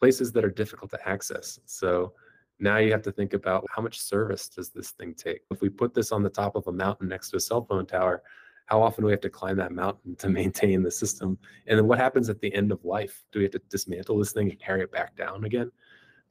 places 0.00 0.32
that 0.32 0.44
are 0.44 0.50
difficult 0.50 0.90
to 0.92 1.08
access. 1.08 1.60
So 1.66 2.12
now 2.60 2.78
you 2.78 2.90
have 2.92 3.02
to 3.02 3.12
think 3.12 3.34
about 3.34 3.64
how 3.70 3.82
much 3.82 4.00
service 4.00 4.48
does 4.48 4.70
this 4.70 4.90
thing 4.90 5.14
take? 5.14 5.42
If 5.50 5.60
we 5.60 5.68
put 5.68 5.94
this 5.94 6.12
on 6.12 6.22
the 6.22 6.30
top 6.30 6.56
of 6.56 6.66
a 6.66 6.72
mountain 6.72 7.08
next 7.08 7.30
to 7.30 7.36
a 7.36 7.40
cell 7.40 7.64
phone 7.64 7.86
tower, 7.86 8.22
how 8.66 8.82
often 8.82 9.02
do 9.02 9.06
we 9.06 9.12
have 9.12 9.20
to 9.22 9.30
climb 9.30 9.56
that 9.56 9.72
mountain 9.72 10.16
to 10.16 10.28
maintain 10.40 10.82
the 10.82 10.90
system? 10.90 11.38
And 11.66 11.78
then 11.78 11.86
what 11.86 11.98
happens 11.98 12.28
at 12.28 12.40
the 12.40 12.52
end 12.54 12.72
of 12.72 12.84
life? 12.84 13.24
Do 13.32 13.38
we 13.38 13.44
have 13.44 13.52
to 13.52 13.62
dismantle 13.70 14.18
this 14.18 14.32
thing 14.32 14.50
and 14.50 14.58
carry 14.58 14.82
it 14.82 14.92
back 14.92 15.16
down 15.16 15.44
again? 15.44 15.62
And 15.62 15.70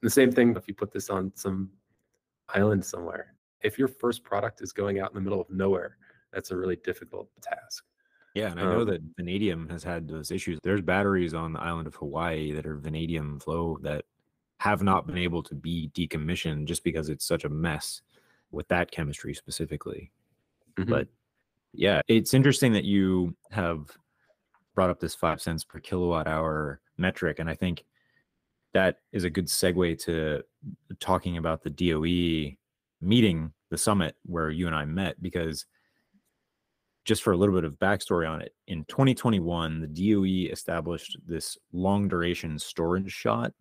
the 0.01 0.09
same 0.09 0.31
thing 0.31 0.55
if 0.55 0.67
you 0.67 0.73
put 0.73 0.91
this 0.91 1.09
on 1.09 1.31
some 1.35 1.69
island 2.49 2.85
somewhere. 2.85 3.33
If 3.61 3.79
your 3.79 3.87
first 3.87 4.23
product 4.23 4.61
is 4.61 4.71
going 4.71 4.99
out 4.99 5.09
in 5.09 5.15
the 5.15 5.21
middle 5.21 5.41
of 5.41 5.49
nowhere, 5.49 5.97
that's 6.31 6.51
a 6.51 6.57
really 6.57 6.75
difficult 6.77 7.29
task. 7.41 7.83
Yeah, 8.37 8.51
and 8.51 8.59
I 8.59 8.63
know 8.63 8.81
um, 8.81 8.87
that 8.87 9.01
vanadium 9.17 9.67
has 9.69 9.83
had 9.83 10.07
those 10.07 10.29
issues. 10.29 10.59
There's 10.61 10.81
batteries 10.81 11.33
on 11.33 11.53
the 11.53 11.59
island 11.59 11.87
of 11.87 11.95
Hawaii 11.95 12.51
that 12.53 12.67
are 12.67 12.77
vanadium 12.77 13.39
flow 13.39 13.79
that 13.81 14.05
have 14.59 14.83
not 14.83 15.07
been 15.07 15.17
able 15.17 15.41
to 15.43 15.55
be 15.55 15.89
decommissioned 15.95 16.65
just 16.65 16.83
because 16.83 17.09
it's 17.09 17.25
such 17.25 17.45
a 17.45 17.49
mess 17.49 18.01
with 18.51 18.67
that 18.67 18.91
chemistry 18.91 19.33
specifically. 19.33 20.11
Mm-hmm. 20.75 20.89
But 20.89 21.07
yeah, 21.73 22.01
it's 22.07 22.35
interesting 22.35 22.73
that 22.73 22.85
you 22.85 23.35
have 23.49 23.97
brought 24.75 24.91
up 24.91 24.99
this 24.99 25.15
five 25.15 25.41
cents 25.41 25.63
per 25.63 25.79
kilowatt 25.79 26.27
hour 26.27 26.79
metric. 26.97 27.39
And 27.39 27.49
I 27.49 27.55
think 27.55 27.85
that 28.73 28.99
is 29.11 29.23
a 29.23 29.29
good 29.31 29.47
segue 29.47 29.97
to 30.05 30.43
talking 30.99 31.37
about 31.37 31.63
the 31.63 31.71
DOE 31.71 32.55
meeting, 33.01 33.51
the 33.69 33.77
summit 33.77 34.15
where 34.25 34.51
you 34.51 34.67
and 34.67 34.75
I 34.75 34.85
met, 34.85 35.21
because 35.23 35.65
just 37.07 37.23
for 37.23 37.31
a 37.31 37.37
little 37.37 37.55
bit 37.55 37.63
of 37.63 37.79
backstory 37.79 38.29
on 38.29 38.41
it, 38.41 38.53
in 38.67 38.83
2021, 38.85 39.79
the 39.79 39.87
DOE 39.87 40.51
established 40.51 41.17
this 41.25 41.57
long 41.71 42.09
duration 42.09 42.59
storage 42.59 43.09
shot, 43.09 43.53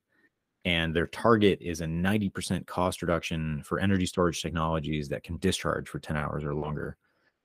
and 0.65 0.95
their 0.95 1.07
target 1.07 1.59
is 1.63 1.81
a 1.81 1.87
90% 1.87 2.67
cost 2.67 3.03
reduction 3.03 3.63
for 3.63 3.79
energy 3.79 4.05
storage 4.05 4.43
technologies 4.43 5.09
that 5.09 5.23
can 5.23 5.39
discharge 5.39 5.89
for 5.89 6.01
10 6.01 6.17
hours 6.17 6.43
or 6.45 6.57
longer. 6.57 6.97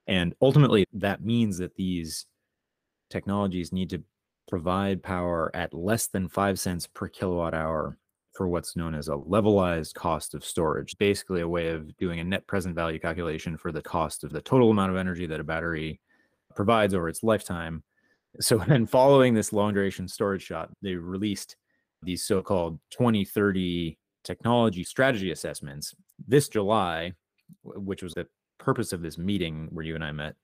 And 0.08 0.34
ultimately, 0.42 0.86
that 0.94 1.24
means 1.24 1.60
that 1.60 1.76
these 1.76 2.26
technologies 3.12 3.72
need 3.72 3.92
to 3.92 4.04
provide 4.50 5.04
power 5.04 5.52
at 5.54 5.72
less 5.72 6.08
than 6.08 6.28
five 6.28 6.60
cents 6.60 6.88
per 6.88 7.08
kilowatt 7.08 7.54
hour 7.54 8.00
for 8.34 8.48
what's 8.48 8.76
known 8.76 8.96
as 8.96 9.08
a 9.08 9.16
levelized 9.16 9.94
cost 9.94 10.34
of 10.34 10.46
storage, 10.46 10.98
basically 10.98 11.42
a 11.42 11.48
way 11.48 11.70
of 11.70 11.96
doing 11.98 12.20
a 12.20 12.24
net 12.24 12.48
present 12.48 12.76
value 12.76 13.00
calculation 13.00 13.58
for 13.58 13.72
the 13.72 13.82
cost 13.82 14.24
of 14.24 14.32
the 14.32 14.42
total 14.42 14.72
amount 14.72 14.92
of 14.92 14.98
energy 14.98 15.26
that 15.26 15.40
a 15.40 15.44
battery 15.44 16.00
provides 16.56 16.94
over 16.94 17.10
its 17.10 17.24
lifetime. 17.24 17.84
So, 18.40 18.60
then 18.60 18.88
following 18.88 19.34
this 19.34 19.52
long 19.52 19.74
duration 19.74 20.08
storage 20.08 20.44
shot, 20.44 20.70
they 20.82 20.96
released 20.96 21.58
these 22.02 22.24
so 22.24 22.42
called 22.42 22.80
2030 22.92 23.98
technology 24.24 24.86
strategy 24.86 25.32
assessments 25.32 25.94
this 26.28 26.48
July, 26.48 27.12
which 27.64 28.02
was 28.02 28.14
the 28.14 28.28
purpose 28.58 28.94
of 28.94 29.02
this 29.02 29.18
meeting 29.18 29.68
where 29.72 29.84
you 29.84 29.96
and 29.96 30.04
I 30.04 30.14
met. 30.14 30.36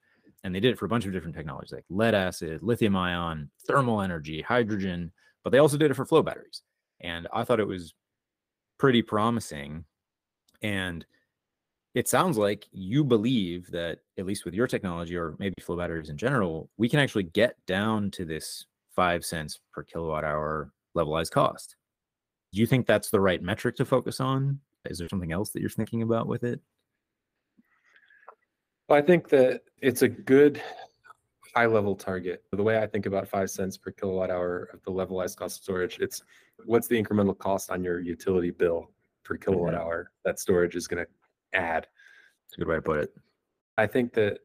And 0.43 0.53
they 0.53 0.59
did 0.59 0.71
it 0.73 0.77
for 0.77 0.85
a 0.85 0.89
bunch 0.89 1.05
of 1.05 1.13
different 1.13 1.35
technologies 1.35 1.71
like 1.71 1.85
lead 1.89 2.13
acid, 2.13 2.61
lithium 2.61 2.95
ion, 2.95 3.49
thermal 3.67 4.01
energy, 4.01 4.41
hydrogen, 4.41 5.11
but 5.43 5.51
they 5.51 5.59
also 5.59 5.77
did 5.77 5.91
it 5.91 5.93
for 5.93 6.05
flow 6.05 6.21
batteries. 6.21 6.61
And 7.01 7.27
I 7.33 7.43
thought 7.43 7.59
it 7.59 7.67
was 7.67 7.93
pretty 8.77 9.01
promising. 9.01 9.85
And 10.61 11.05
it 11.93 12.07
sounds 12.07 12.37
like 12.37 12.67
you 12.71 13.03
believe 13.03 13.71
that, 13.71 13.99
at 14.17 14.25
least 14.25 14.45
with 14.45 14.53
your 14.53 14.67
technology 14.67 15.15
or 15.15 15.35
maybe 15.39 15.55
flow 15.61 15.77
batteries 15.77 16.09
in 16.09 16.17
general, 16.17 16.69
we 16.77 16.89
can 16.89 16.99
actually 16.99 17.23
get 17.23 17.55
down 17.65 18.11
to 18.11 18.25
this 18.25 18.65
five 18.95 19.25
cents 19.25 19.59
per 19.73 19.83
kilowatt 19.83 20.23
hour 20.23 20.71
levelized 20.95 21.31
cost. 21.31 21.75
Do 22.53 22.59
you 22.59 22.67
think 22.67 22.85
that's 22.85 23.09
the 23.09 23.19
right 23.19 23.41
metric 23.41 23.75
to 23.77 23.85
focus 23.85 24.19
on? 24.19 24.59
Is 24.85 24.99
there 24.99 25.09
something 25.09 25.31
else 25.31 25.51
that 25.51 25.59
you're 25.59 25.69
thinking 25.69 26.01
about 26.01 26.27
with 26.27 26.43
it? 26.43 26.59
Well, 28.87 28.97
I 28.97 29.01
think 29.01 29.27
that 29.29 29.61
it's 29.81 30.01
a 30.01 30.07
good 30.07 30.61
high 31.55 31.65
level 31.65 31.95
target. 31.95 32.43
The 32.51 32.63
way 32.63 32.77
I 32.77 32.87
think 32.87 33.05
about 33.05 33.27
five 33.27 33.49
cents 33.49 33.77
per 33.77 33.91
kilowatt 33.91 34.29
hour 34.29 34.69
of 34.73 34.81
the 34.83 34.91
levelized 34.91 35.37
cost 35.37 35.59
of 35.59 35.63
storage, 35.63 35.99
it's 35.99 36.23
what's 36.65 36.87
the 36.87 37.01
incremental 37.01 37.37
cost 37.37 37.69
on 37.69 37.83
your 37.83 37.99
utility 37.99 38.51
bill 38.51 38.91
per 39.23 39.37
kilowatt 39.37 39.73
mm-hmm. 39.73 39.81
hour 39.81 40.11
that 40.25 40.39
storage 40.39 40.75
is 40.75 40.87
going 40.87 41.03
to 41.05 41.57
add. 41.57 41.87
It's 42.47 42.57
a 42.57 42.59
good 42.59 42.67
way 42.67 42.75
to 42.75 42.81
put 42.81 42.99
it. 42.99 43.13
I 43.77 43.87
think 43.87 44.13
that 44.13 44.39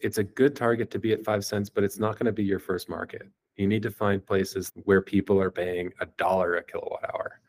it's 0.00 0.18
a 0.18 0.24
good 0.24 0.56
target 0.56 0.90
to 0.90 0.98
be 0.98 1.12
at 1.12 1.24
five 1.24 1.44
cents, 1.44 1.70
but 1.70 1.84
it's 1.84 1.98
not 1.98 2.18
going 2.18 2.26
to 2.26 2.32
be 2.32 2.44
your 2.44 2.58
first 2.58 2.88
market. 2.88 3.22
You 3.56 3.66
need 3.66 3.82
to 3.82 3.90
find 3.90 4.24
places 4.24 4.72
where 4.84 5.02
people 5.02 5.40
are 5.40 5.50
paying 5.50 5.92
a 6.00 6.06
dollar 6.06 6.56
a 6.56 6.62
kilowatt 6.62 7.04
hour. 7.12 7.40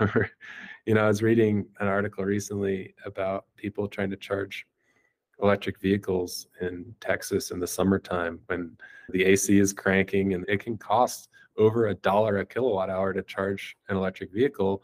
you 0.86 0.94
know, 0.94 1.04
I 1.04 1.08
was 1.08 1.22
reading 1.22 1.66
an 1.80 1.88
article 1.88 2.24
recently 2.24 2.94
about 3.04 3.46
people 3.56 3.88
trying 3.88 4.10
to 4.10 4.16
charge 4.16 4.66
electric 5.42 5.80
vehicles 5.80 6.46
in 6.60 6.94
Texas 7.00 7.50
in 7.50 7.60
the 7.60 7.66
summertime 7.66 8.40
when 8.46 8.76
the 9.10 9.24
AC 9.24 9.58
is 9.58 9.72
cranking 9.72 10.34
and 10.34 10.44
it 10.48 10.60
can 10.60 10.78
cost 10.78 11.28
over 11.58 11.88
a 11.88 11.94
dollar 11.94 12.38
a 12.38 12.46
kilowatt 12.46 12.90
hour 12.90 13.12
to 13.12 13.22
charge 13.22 13.76
an 13.88 13.96
electric 13.96 14.32
vehicle 14.32 14.82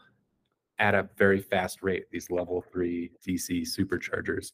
at 0.79 0.95
a 0.95 1.09
very 1.17 1.39
fast 1.39 1.83
rate, 1.83 2.05
these 2.11 2.29
level 2.29 2.63
three 2.71 3.11
DC 3.25 3.61
superchargers. 3.61 4.53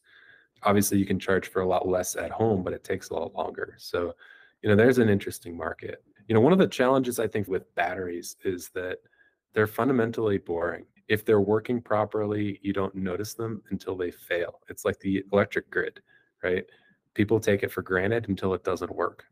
Obviously, 0.62 0.98
you 0.98 1.06
can 1.06 1.18
charge 1.18 1.48
for 1.48 1.62
a 1.62 1.66
lot 1.66 1.88
less 1.88 2.16
at 2.16 2.30
home, 2.30 2.62
but 2.62 2.72
it 2.74 2.84
takes 2.84 3.10
a 3.10 3.14
lot 3.14 3.34
longer. 3.34 3.74
So, 3.78 4.14
you 4.62 4.68
know, 4.68 4.76
there's 4.76 4.98
an 4.98 5.08
interesting 5.08 5.56
market. 5.56 6.04
You 6.28 6.34
know, 6.34 6.40
one 6.40 6.52
of 6.52 6.58
the 6.58 6.66
challenges 6.66 7.18
I 7.18 7.26
think 7.26 7.48
with 7.48 7.74
batteries 7.74 8.36
is 8.44 8.70
that 8.74 8.98
they're 9.54 9.66
fundamentally 9.66 10.38
boring 10.38 10.84
if 11.10 11.24
they're 11.24 11.40
working 11.40 11.82
properly, 11.82 12.60
you 12.62 12.72
don't 12.72 12.94
notice 12.94 13.34
them 13.34 13.62
until 13.70 13.96
they 13.96 14.12
fail. 14.12 14.60
It's 14.68 14.84
like 14.84 15.00
the 15.00 15.24
electric 15.32 15.68
grid, 15.68 16.00
right? 16.40 16.64
People 17.14 17.40
take 17.40 17.64
it 17.64 17.72
for 17.72 17.82
granted 17.82 18.28
until 18.28 18.54
it 18.54 18.62
doesn't 18.62 18.94
work. 18.94 19.24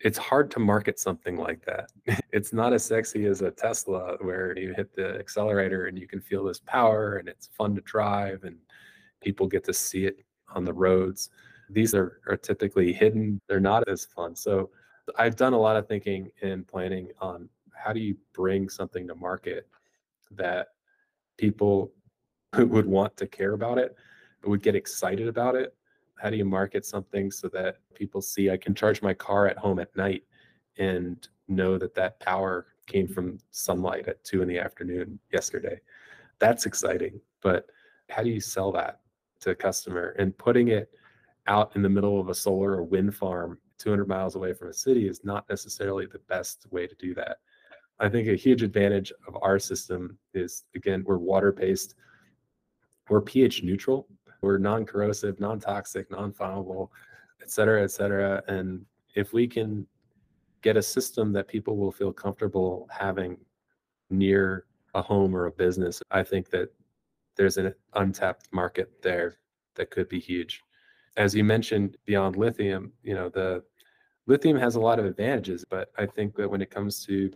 It's 0.00 0.18
hard 0.18 0.50
to 0.52 0.58
market 0.58 0.98
something 0.98 1.36
like 1.36 1.64
that. 1.66 1.90
It's 2.32 2.52
not 2.52 2.72
as 2.72 2.84
sexy 2.84 3.26
as 3.26 3.42
a 3.42 3.50
Tesla 3.50 4.16
where 4.20 4.56
you 4.56 4.72
hit 4.72 4.94
the 4.94 5.18
accelerator 5.18 5.86
and 5.86 5.98
you 5.98 6.06
can 6.06 6.20
feel 6.20 6.44
this 6.44 6.60
power 6.60 7.16
and 7.16 7.28
it's 7.28 7.48
fun 7.48 7.74
to 7.74 7.80
drive 7.82 8.44
and 8.44 8.56
people 9.20 9.46
get 9.46 9.64
to 9.64 9.74
see 9.74 10.06
it 10.06 10.24
on 10.54 10.64
the 10.64 10.72
roads. 10.72 11.30
These 11.68 11.94
are, 11.94 12.20
are 12.28 12.36
typically 12.36 12.92
hidden, 12.92 13.40
they're 13.48 13.60
not 13.60 13.88
as 13.88 14.04
fun. 14.04 14.36
So 14.36 14.70
I've 15.18 15.36
done 15.36 15.52
a 15.52 15.58
lot 15.58 15.76
of 15.76 15.88
thinking 15.88 16.30
and 16.40 16.66
planning 16.66 17.08
on 17.20 17.48
how 17.74 17.92
do 17.92 18.00
you 18.00 18.16
bring 18.32 18.68
something 18.68 19.06
to 19.08 19.14
market 19.14 19.66
that 20.30 20.68
people 21.36 21.92
would 22.56 22.86
want 22.86 23.16
to 23.16 23.26
care 23.26 23.52
about 23.52 23.78
it, 23.78 23.96
would 24.44 24.62
get 24.62 24.74
excited 24.74 25.28
about 25.28 25.54
it? 25.54 25.74
How 26.20 26.30
do 26.30 26.36
you 26.36 26.44
market 26.44 26.84
something 26.84 27.30
so 27.30 27.48
that 27.48 27.78
people 27.94 28.20
see 28.20 28.50
I 28.50 28.56
can 28.56 28.74
charge 28.74 29.00
my 29.00 29.14
car 29.14 29.46
at 29.46 29.56
home 29.56 29.78
at 29.78 29.94
night 29.96 30.24
and 30.78 31.26
know 31.48 31.78
that 31.78 31.94
that 31.94 32.20
power 32.20 32.66
came 32.86 33.06
mm-hmm. 33.06 33.14
from 33.14 33.38
sunlight 33.50 34.06
at 34.08 34.22
two 34.24 34.42
in 34.42 34.48
the 34.48 34.58
afternoon 34.58 35.18
yesterday? 35.32 35.80
That's 36.38 36.66
exciting. 36.66 37.20
But 37.42 37.66
how 38.10 38.22
do 38.22 38.30
you 38.30 38.40
sell 38.40 38.72
that 38.72 39.00
to 39.40 39.50
a 39.50 39.54
customer? 39.54 40.14
And 40.18 40.36
putting 40.36 40.68
it 40.68 40.90
out 41.46 41.74
in 41.74 41.82
the 41.82 41.88
middle 41.88 42.20
of 42.20 42.28
a 42.28 42.34
solar 42.34 42.72
or 42.72 42.82
wind 42.82 43.14
farm 43.14 43.58
200 43.78 44.06
miles 44.06 44.36
away 44.36 44.52
from 44.52 44.68
a 44.68 44.74
city 44.74 45.08
is 45.08 45.24
not 45.24 45.48
necessarily 45.48 46.06
the 46.06 46.18
best 46.28 46.66
way 46.70 46.86
to 46.86 46.94
do 46.96 47.14
that. 47.14 47.38
I 47.98 48.08
think 48.08 48.28
a 48.28 48.36
huge 48.36 48.62
advantage 48.62 49.12
of 49.26 49.36
our 49.42 49.58
system 49.58 50.18
is 50.34 50.64
again, 50.74 51.02
we're 51.06 51.18
water 51.18 51.52
based, 51.52 51.94
we're 53.08 53.20
pH 53.20 53.62
neutral, 53.62 54.06
we're 54.42 54.58
non 54.58 54.84
corrosive, 54.84 55.40
non 55.40 55.60
toxic, 55.60 56.10
non 56.10 56.32
flammable, 56.32 56.90
et 57.42 57.50
cetera, 57.50 57.82
et 57.82 57.90
cetera. 57.90 58.42
And 58.48 58.84
if 59.14 59.32
we 59.32 59.46
can 59.46 59.86
get 60.62 60.76
a 60.76 60.82
system 60.82 61.32
that 61.32 61.48
people 61.48 61.76
will 61.76 61.92
feel 61.92 62.12
comfortable 62.12 62.86
having 62.90 63.36
near 64.10 64.66
a 64.94 65.02
home 65.02 65.34
or 65.34 65.46
a 65.46 65.52
business, 65.52 66.02
I 66.10 66.22
think 66.22 66.50
that 66.50 66.68
there's 67.36 67.56
an 67.56 67.74
untapped 67.94 68.48
market 68.52 69.02
there 69.02 69.38
that 69.76 69.90
could 69.90 70.08
be 70.08 70.20
huge. 70.20 70.62
As 71.16 71.34
you 71.34 71.44
mentioned, 71.44 71.96
beyond 72.04 72.36
lithium, 72.36 72.92
you 73.02 73.14
know, 73.14 73.28
the 73.28 73.62
lithium 74.26 74.58
has 74.58 74.74
a 74.74 74.80
lot 74.80 74.98
of 74.98 75.04
advantages, 75.04 75.64
but 75.68 75.90
I 75.98 76.06
think 76.06 76.36
that 76.36 76.50
when 76.50 76.62
it 76.62 76.70
comes 76.70 77.04
to 77.06 77.30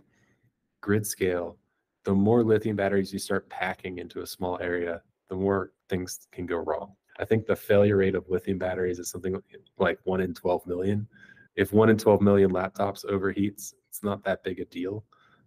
grid 0.81 1.05
scale, 1.05 1.57
the 2.03 2.13
more 2.13 2.43
lithium 2.43 2.75
batteries 2.75 3.11
you 3.11 3.19
start 3.19 3.49
packing 3.49 3.97
into 3.97 4.21
a 4.21 4.27
small 4.27 4.59
area, 4.61 5.01
the 5.29 5.35
more 5.35 5.71
things 5.89 6.27
can 6.31 6.45
go 6.45 6.57
wrong. 6.57 6.93
I 7.19 7.25
think 7.25 7.45
the 7.45 7.55
failure 7.55 7.97
rate 7.97 8.15
of 8.15 8.29
lithium 8.29 8.57
batteries 8.57 8.99
is 8.99 9.09
something 9.09 9.41
like 9.77 9.99
one 10.03 10.21
in 10.21 10.33
12 10.33 10.67
million. 10.67 11.07
If 11.55 11.71
one 11.71 11.89
in 11.89 11.97
12 11.97 12.21
million 12.21 12.51
laptops 12.51 13.05
overheats, 13.05 13.73
it's 13.89 14.03
not 14.03 14.23
that 14.25 14.43
big 14.43 14.59
a 14.59 14.65
deal. 14.65 15.05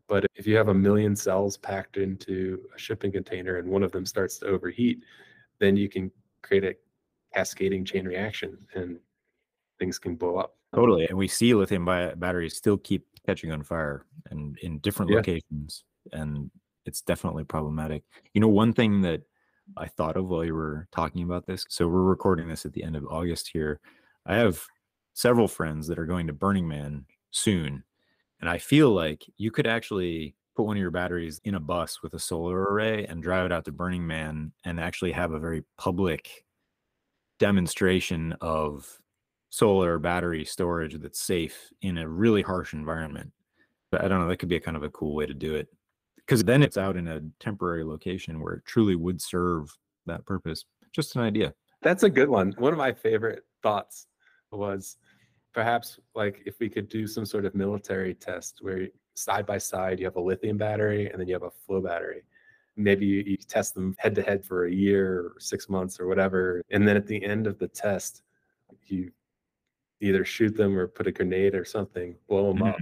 But 0.09 0.25
if 0.35 0.47
you 0.47 0.57
have 0.57 0.69
a 0.69 0.75
million 0.75 1.15
cells 1.15 1.59
packed 1.59 1.99
into 1.99 2.61
a 2.75 2.79
shipping 2.79 3.13
container 3.13 3.59
and 3.59 3.69
one 3.69 3.83
of 3.83 3.93
them 3.93 4.07
starts 4.07 4.39
to 4.39 4.47
overheat, 4.47 5.05
then 5.61 5.77
you 5.77 5.91
can 5.91 6.11
create 6.43 6.65
a 6.65 6.75
cascading 7.35 7.85
chain 7.85 8.07
reaction 8.07 8.57
and 8.75 8.99
things 9.79 9.99
can 9.99 10.17
blow 10.17 10.37
up. 10.37 10.57
Totally. 10.75 11.07
And 11.09 11.19
we 11.19 11.29
see 11.29 11.55
lithium 11.55 11.85
batteries 11.85 12.57
still 12.57 12.79
keep 12.79 13.07
catching 13.27 13.53
on 13.53 13.63
fire 13.63 14.07
and 14.31 14.59
in 14.63 14.79
different 14.79 15.11
yeah. 15.11 15.19
locations. 15.19 15.85
And 16.13 16.51
it's 16.87 17.03
definitely 17.03 17.45
problematic. 17.45 18.03
You 18.33 18.41
know, 18.41 18.49
one 18.49 18.73
thing 18.73 19.03
that 19.03 19.23
I 19.77 19.87
thought 19.87 20.17
of 20.17 20.29
while 20.29 20.45
you 20.45 20.55
were 20.55 20.89
talking 20.93 21.23
about 21.23 21.47
this. 21.47 21.65
So 21.69 21.89
we're 21.89 22.03
recording 22.03 22.49
this 22.49 22.65
at 22.65 22.73
the 22.73 22.83
end 22.83 22.97
of 22.97 23.07
August 23.09 23.51
here. 23.53 23.81
I 24.27 24.37
have 24.37 24.63
several 25.15 25.49
friends 25.49 25.87
that 25.89 25.99
are 25.99 26.07
going 26.07 26.27
to 26.27 26.33
Burning 26.33 26.69
Man 26.69 27.05
soon. 27.31 27.85
And 28.41 28.49
I 28.49 28.59
feel 28.59 28.91
like 28.91 29.25
you 29.37 29.51
could 29.51 29.67
actually 29.67 30.35
put 30.57 30.67
one 30.67 30.77
of 30.77 30.81
your 30.81 30.91
batteries 30.91 31.41
in 31.45 31.55
a 31.55 31.61
bus 31.61 32.03
with 32.03 32.15
a 32.15 32.19
solar 32.19 32.63
array 32.63 33.07
and 33.07 33.23
drive 33.23 33.47
it 33.47 33.53
out 33.53 33.65
to 33.65 33.73
Burning 33.73 34.07
Man 34.07 34.53
and 34.65 34.81
actually 34.81 35.13
have 35.13 35.33
a 35.33 35.41
very 35.41 35.65
public 35.77 36.45
demonstration 37.39 38.35
of 38.41 38.99
solar 39.51 39.99
battery 39.99 40.45
storage 40.45 40.95
that's 40.99 41.21
safe 41.21 41.71
in 41.83 41.99
a 41.99 42.09
really 42.09 42.43
harsh 42.43 42.73
environment. 42.73 43.33
But 43.91 44.05
I 44.05 44.09
don't 44.09 44.21
know, 44.21 44.29
that 44.29 44.39
could 44.39 44.49
be 44.49 44.57
a 44.57 44.61
kind 44.61 44.77
of 44.77 44.83
a 44.83 44.91
cool 44.91 45.15
way 45.15 45.27
to 45.27 45.35
do 45.35 45.55
it. 45.55 45.69
Because 46.29 46.45
then 46.45 46.63
it's 46.63 46.77
out 46.77 46.97
in 46.97 47.09
a 47.09 47.23
temporary 47.41 47.85
location 47.85 48.41
where 48.43 48.55
it 48.55 48.67
truly 48.67 48.95
would 48.95 49.21
serve 49.21 49.75
that 50.05 50.27
purpose. 50.27 50.67
Just 50.93 51.17
an 51.17 51.23
idea. 51.23 51.55
That's 51.81 52.03
a 52.03 52.11
good 52.11 52.29
one. 52.29 52.53
One 52.59 52.73
of 52.73 52.79
my 52.79 52.93
favorite 52.93 53.45
thoughts 53.63 54.07
was 54.53 54.99
perhaps 55.55 55.99
like 56.15 56.43
if 56.45 56.61
we 56.61 56.69
could 56.69 56.89
do 56.91 57.07
some 57.07 57.25
sort 57.25 57.47
of 57.47 57.55
military 57.55 58.13
test 58.13 58.59
where 58.61 58.89
side 59.15 59.47
by 59.47 59.59
side 59.59 59.99
you 59.99 60.05
have 60.05 60.17
a 60.17 60.21
lithium 60.21 60.59
battery 60.59 61.11
and 61.11 61.19
then 61.19 61.27
you 61.27 61.35
have 61.35 61.43
a 61.43 61.51
flow 61.51 61.81
battery 61.81 62.23
maybe 62.77 63.05
you, 63.05 63.25
you, 63.27 63.37
test 63.37 63.75
them 63.75 63.95
head 63.99 64.15
to 64.15 64.23
head 64.23 64.45
for 64.45 64.67
a 64.67 64.73
year 64.73 65.19
or 65.19 65.35
six 65.41 65.69
months 65.69 65.99
or 65.99 66.07
whatever 66.07 66.63
and 66.71 66.87
then 66.87 66.97
at 66.97 67.07
the 67.07 67.23
end 67.25 67.47
of 67.47 67.59
the 67.59 67.67
test 67.67 68.23
you 68.87 69.11
either 70.01 70.25
shoot 70.25 70.57
them 70.57 70.79
or 70.79 70.87
put 70.87 71.07
a 71.07 71.13
grenade 71.13 71.55
or 71.55 71.65
something, 71.65 72.17
blow 72.29 72.49
them 72.49 72.59
mm-hmm. 72.59 72.69
up, 72.69 72.79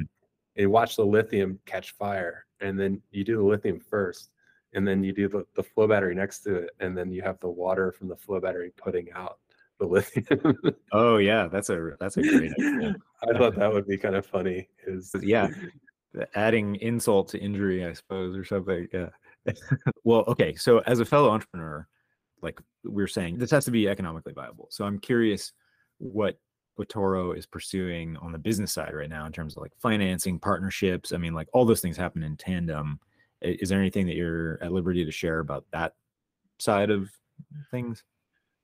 and 0.56 0.70
watch 0.70 0.96
the 0.96 1.04
lithium 1.04 1.58
catch 1.66 1.92
fire. 1.92 2.45
And 2.60 2.78
then 2.78 3.02
you 3.10 3.24
do 3.24 3.36
the 3.36 3.42
lithium 3.42 3.80
first, 3.80 4.30
and 4.74 4.86
then 4.86 5.04
you 5.04 5.12
do 5.12 5.28
the, 5.28 5.44
the 5.54 5.62
flow 5.62 5.86
battery 5.86 6.14
next 6.14 6.40
to 6.40 6.56
it, 6.56 6.70
and 6.80 6.96
then 6.96 7.10
you 7.10 7.22
have 7.22 7.38
the 7.40 7.48
water 7.48 7.92
from 7.92 8.08
the 8.08 8.16
flow 8.16 8.40
battery 8.40 8.72
putting 8.76 9.10
out 9.12 9.38
the 9.78 9.86
lithium. 9.86 10.58
oh 10.92 11.18
yeah, 11.18 11.48
that's 11.48 11.70
a 11.70 11.90
that's 12.00 12.16
a 12.16 12.22
great 12.22 12.52
idea. 12.52 12.96
I 13.22 13.38
thought 13.38 13.56
that 13.56 13.72
would 13.72 13.86
be 13.86 13.98
kind 13.98 14.14
of 14.14 14.26
funny. 14.26 14.68
Is 14.86 15.14
yeah, 15.22 15.48
adding 16.34 16.76
insult 16.76 17.28
to 17.28 17.38
injury, 17.38 17.84
I 17.84 17.92
suppose, 17.92 18.36
or 18.36 18.44
something. 18.44 18.88
Yeah. 18.92 19.08
well, 20.04 20.24
okay. 20.28 20.54
So 20.54 20.78
as 20.80 21.00
a 21.00 21.04
fellow 21.04 21.30
entrepreneur, 21.30 21.86
like 22.42 22.60
we 22.84 23.02
are 23.02 23.08
saying, 23.08 23.38
this 23.38 23.50
has 23.50 23.64
to 23.66 23.70
be 23.70 23.88
economically 23.88 24.32
viable. 24.32 24.68
So 24.70 24.84
I'm 24.84 24.98
curious 24.98 25.52
what 25.98 26.38
Otoro 26.78 27.36
is 27.36 27.46
pursuing 27.46 28.16
on 28.18 28.32
the 28.32 28.38
business 28.38 28.72
side 28.72 28.94
right 28.94 29.08
now 29.08 29.26
in 29.26 29.32
terms 29.32 29.56
of 29.56 29.62
like 29.62 29.72
financing, 29.78 30.38
partnerships. 30.38 31.12
I 31.12 31.16
mean, 31.16 31.34
like 31.34 31.48
all 31.52 31.64
those 31.64 31.80
things 31.80 31.96
happen 31.96 32.22
in 32.22 32.36
tandem. 32.36 33.00
Is 33.40 33.68
there 33.68 33.80
anything 33.80 34.06
that 34.06 34.16
you're 34.16 34.62
at 34.62 34.72
liberty 34.72 35.04
to 35.04 35.12
share 35.12 35.40
about 35.40 35.64
that 35.72 35.94
side 36.58 36.90
of 36.90 37.10
things? 37.70 38.02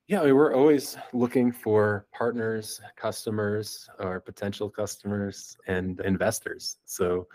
Yeah, 0.09 0.21
I 0.21 0.27
mean, 0.27 0.35
we're 0.35 0.55
always 0.55 0.97
looking 1.13 1.53
for 1.53 2.07
partners, 2.13 2.81
customers, 2.97 3.89
or 3.99 4.21
potential 4.21 4.69
customers, 4.69 5.57
and 5.67 6.01
investors. 6.01 6.79
So, 6.85 7.29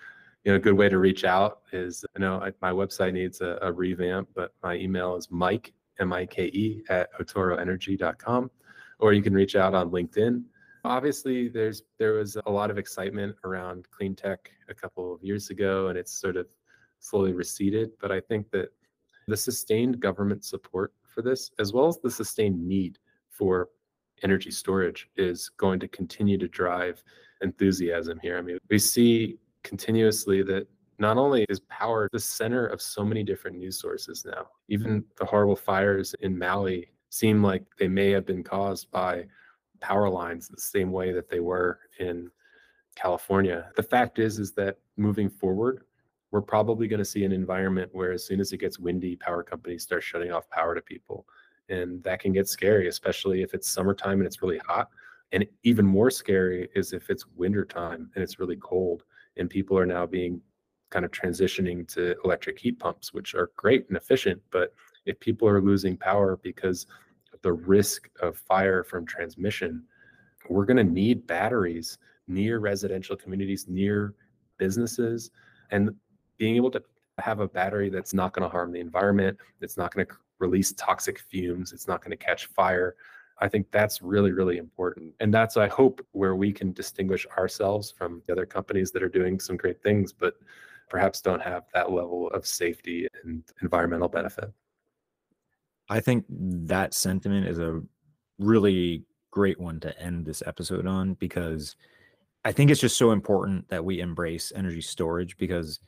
you 0.43 0.51
know, 0.51 0.57
a 0.57 0.59
good 0.59 0.73
way 0.73 0.89
to 0.89 0.97
reach 0.99 1.23
out 1.23 1.61
is, 1.71 2.05
you 2.15 2.21
know, 2.21 2.41
I, 2.41 2.51
my 2.61 2.71
website 2.71 3.13
needs 3.13 3.41
a, 3.41 3.57
a, 3.61 3.71
revamp, 3.71 4.29
but 4.35 4.53
my 4.61 4.75
email 4.75 5.15
is 5.15 5.29
Mike 5.31 5.73
M 5.99 6.13
I 6.13 6.25
K 6.25 6.45
E 6.47 6.83
at 6.89 7.11
otoroenergy.com, 7.19 8.51
or 8.99 9.13
you 9.13 9.21
can 9.21 9.33
reach 9.33 9.55
out 9.55 9.73
on 9.73 9.89
LinkedIn. 9.89 10.43
Obviously, 10.87 11.49
there's 11.49 11.83
there 11.99 12.13
was 12.13 12.37
a 12.45 12.51
lot 12.51 12.71
of 12.71 12.77
excitement 12.77 13.35
around 13.43 13.85
clean 13.91 14.15
tech 14.15 14.51
a 14.69 14.73
couple 14.73 15.13
of 15.13 15.21
years 15.21 15.49
ago, 15.49 15.89
and 15.89 15.97
it's 15.97 16.13
sort 16.13 16.37
of 16.37 16.47
slowly 16.99 17.33
receded. 17.33 17.91
But 17.99 18.11
I 18.11 18.21
think 18.21 18.49
that 18.51 18.69
the 19.27 19.35
sustained 19.35 19.99
government 19.99 20.45
support 20.45 20.93
for 21.13 21.21
this, 21.21 21.51
as 21.59 21.73
well 21.73 21.87
as 21.87 21.99
the 21.99 22.09
sustained 22.09 22.65
need 22.65 22.99
for 23.29 23.67
energy 24.23 24.49
storage, 24.49 25.09
is 25.17 25.49
going 25.57 25.79
to 25.81 25.87
continue 25.89 26.37
to 26.37 26.47
drive 26.47 27.03
enthusiasm 27.41 28.17
here. 28.21 28.37
I 28.37 28.41
mean, 28.41 28.57
we 28.69 28.79
see 28.79 29.37
continuously 29.63 30.41
that 30.43 30.67
not 30.99 31.17
only 31.17 31.45
is 31.49 31.59
power 31.69 32.09
the 32.11 32.19
center 32.19 32.65
of 32.65 32.81
so 32.81 33.03
many 33.03 33.23
different 33.23 33.57
news 33.57 33.77
sources 33.79 34.25
now, 34.25 34.47
even 34.69 35.03
the 35.17 35.25
horrible 35.25 35.57
fires 35.57 36.15
in 36.21 36.37
Maui 36.37 36.89
seem 37.09 37.43
like 37.43 37.63
they 37.77 37.87
may 37.89 38.09
have 38.11 38.25
been 38.25 38.43
caused 38.43 38.89
by 38.89 39.25
power 39.79 40.09
lines 40.09 40.47
the 40.47 40.59
same 40.59 40.91
way 40.91 41.11
that 41.11 41.29
they 41.29 41.39
were 41.39 41.79
in 41.99 42.29
California. 42.95 43.69
The 43.75 43.83
fact 43.83 44.19
is 44.19 44.39
is 44.39 44.53
that 44.53 44.77
moving 44.97 45.29
forward, 45.29 45.83
we're 46.31 46.41
probably 46.41 46.87
going 46.87 46.99
to 46.99 47.05
see 47.05 47.23
an 47.23 47.31
environment 47.31 47.89
where 47.93 48.11
as 48.11 48.25
soon 48.25 48.39
as 48.39 48.51
it 48.51 48.57
gets 48.57 48.79
windy, 48.79 49.15
power 49.15 49.43
companies 49.43 49.83
start 49.83 50.03
shutting 50.03 50.31
off 50.31 50.49
power 50.49 50.75
to 50.75 50.81
people. 50.81 51.25
And 51.69 52.03
that 52.03 52.19
can 52.19 52.33
get 52.33 52.47
scary, 52.47 52.87
especially 52.87 53.41
if 53.41 53.53
it's 53.53 53.69
summertime 53.69 54.19
and 54.19 54.25
it's 54.25 54.41
really 54.41 54.59
hot. 54.59 54.89
And 55.31 55.45
even 55.63 55.85
more 55.85 56.09
scary 56.09 56.69
is 56.75 56.93
if 56.93 57.09
it's 57.09 57.25
wintertime 57.35 58.09
and 58.15 58.23
it's 58.23 58.39
really 58.39 58.57
cold 58.57 59.03
and 59.37 59.49
people 59.49 59.77
are 59.77 59.85
now 59.85 60.05
being 60.05 60.41
kind 60.89 61.05
of 61.05 61.11
transitioning 61.11 61.87
to 61.93 62.15
electric 62.23 62.57
heat 62.57 62.79
pumps, 62.79 63.13
which 63.13 63.35
are 63.35 63.51
great 63.57 63.87
and 63.89 63.97
efficient. 63.97 64.41
But 64.51 64.73
if 65.05 65.19
people 65.19 65.47
are 65.47 65.61
losing 65.61 65.97
power 65.97 66.37
because 66.41 66.87
the 67.41 67.53
risk 67.53 68.09
of 68.21 68.37
fire 68.37 68.83
from 68.83 69.05
transmission, 69.05 69.83
we're 70.49 70.65
going 70.65 70.77
to 70.77 70.83
need 70.83 71.27
batteries 71.27 71.97
near 72.27 72.59
residential 72.59 73.15
communities, 73.15 73.65
near 73.67 74.13
businesses. 74.57 75.31
And 75.71 75.91
being 76.37 76.55
able 76.55 76.71
to 76.71 76.83
have 77.19 77.39
a 77.39 77.47
battery 77.47 77.89
that's 77.89 78.13
not 78.13 78.33
going 78.33 78.43
to 78.43 78.49
harm 78.49 78.71
the 78.71 78.79
environment, 78.79 79.37
it's 79.61 79.77
not 79.77 79.93
going 79.93 80.05
to 80.05 80.13
release 80.39 80.73
toxic 80.73 81.19
fumes, 81.19 81.73
it's 81.73 81.87
not 81.87 82.01
going 82.01 82.11
to 82.11 82.17
catch 82.17 82.45
fire. 82.47 82.95
I 83.39 83.47
think 83.47 83.71
that's 83.71 84.01
really, 84.01 84.31
really 84.31 84.57
important. 84.57 85.13
And 85.19 85.33
that's, 85.33 85.57
I 85.57 85.67
hope, 85.67 86.05
where 86.11 86.35
we 86.35 86.51
can 86.51 86.73
distinguish 86.73 87.25
ourselves 87.37 87.91
from 87.91 88.21
the 88.25 88.33
other 88.33 88.45
companies 88.45 88.91
that 88.91 89.03
are 89.03 89.09
doing 89.09 89.39
some 89.39 89.57
great 89.57 89.81
things, 89.83 90.11
but 90.11 90.35
perhaps 90.89 91.21
don't 91.21 91.41
have 91.41 91.63
that 91.73 91.91
level 91.91 92.29
of 92.29 92.47
safety 92.47 93.07
and 93.23 93.43
environmental 93.61 94.07
benefit. 94.07 94.51
I 95.89 95.99
think 95.99 96.25
that 96.29 96.93
sentiment 96.93 97.47
is 97.47 97.59
a 97.59 97.81
really 98.39 99.03
great 99.31 99.59
one 99.59 99.79
to 99.81 99.99
end 99.99 100.25
this 100.25 100.43
episode 100.45 100.85
on 100.85 101.13
because 101.15 101.75
I 102.43 102.51
think 102.51 102.71
it's 102.71 102.81
just 102.81 102.97
so 102.97 103.11
important 103.11 103.67
that 103.69 103.83
we 103.83 103.99
embrace 103.99 104.51
energy 104.55 104.81
storage 104.81 105.37
because 105.37 105.79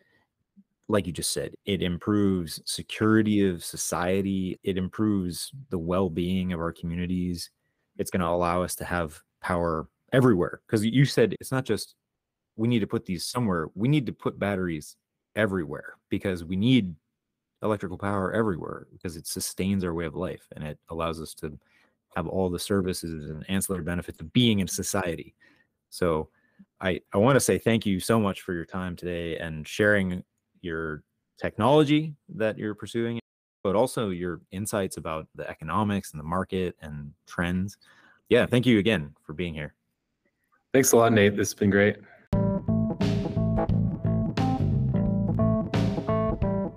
like 0.89 1.05
you 1.05 1.13
just 1.13 1.31
said, 1.31 1.53
it 1.65 1.83
improves 1.83 2.61
security 2.65 3.47
of 3.47 3.63
society. 3.63 4.59
It 4.63 4.75
improves 4.75 5.51
the 5.69 5.77
well-being 5.77 6.51
of 6.51 6.59
our 6.59 6.73
communities. 6.73 7.51
It's 7.97 8.09
going 8.09 8.21
to 8.21 8.27
allow 8.27 8.63
us 8.63 8.75
to 8.75 8.85
have 8.85 9.21
power 9.39 9.87
everywhere. 10.11 10.61
Because 10.65 10.83
you 10.83 11.05
said 11.05 11.35
it's 11.39 11.51
not 11.51 11.63
just 11.63 11.95
we 12.55 12.67
need 12.67 12.79
to 12.79 12.87
put 12.87 13.05
these 13.05 13.25
somewhere. 13.25 13.67
We 13.75 13.87
need 13.87 14.07
to 14.07 14.13
put 14.13 14.39
batteries 14.39 14.97
everywhere 15.35 15.93
because 16.09 16.43
we 16.43 16.55
need 16.55 16.95
electrical 17.63 17.97
power 17.97 18.31
everywhere 18.33 18.87
because 18.91 19.15
it 19.15 19.27
sustains 19.27 19.83
our 19.83 19.93
way 19.93 20.05
of 20.05 20.15
life 20.15 20.47
and 20.55 20.63
it 20.63 20.79
allows 20.89 21.21
us 21.21 21.33
to 21.35 21.57
have 22.15 22.27
all 22.27 22.49
the 22.49 22.59
services 22.59 23.29
and 23.29 23.45
ancillary 23.49 23.83
benefits 23.83 24.19
of 24.19 24.31
being 24.33 24.59
in 24.59 24.67
society. 24.67 25.35
So 25.89 26.29
I, 26.81 27.01
I 27.13 27.17
want 27.17 27.35
to 27.35 27.39
say 27.39 27.57
thank 27.57 27.85
you 27.85 27.99
so 27.99 28.19
much 28.19 28.41
for 28.41 28.53
your 28.53 28.65
time 28.65 28.95
today 28.95 29.37
and 29.37 29.67
sharing 29.67 30.23
your 30.61 31.03
technology 31.37 32.15
that 32.35 32.57
you're 32.57 32.75
pursuing, 32.75 33.19
but 33.63 33.75
also 33.75 34.09
your 34.09 34.41
insights 34.51 34.97
about 34.97 35.27
the 35.35 35.49
economics 35.49 36.11
and 36.11 36.19
the 36.19 36.25
market 36.25 36.75
and 36.81 37.11
trends. 37.27 37.77
Yeah, 38.29 38.45
thank 38.45 38.65
you 38.65 38.79
again 38.79 39.13
for 39.23 39.33
being 39.33 39.53
here. 39.53 39.73
Thanks 40.73 40.91
a 40.91 40.97
lot, 40.97 41.13
Nate. 41.13 41.35
This 41.35 41.49
has 41.49 41.53
been 41.55 41.71
great. 41.71 41.97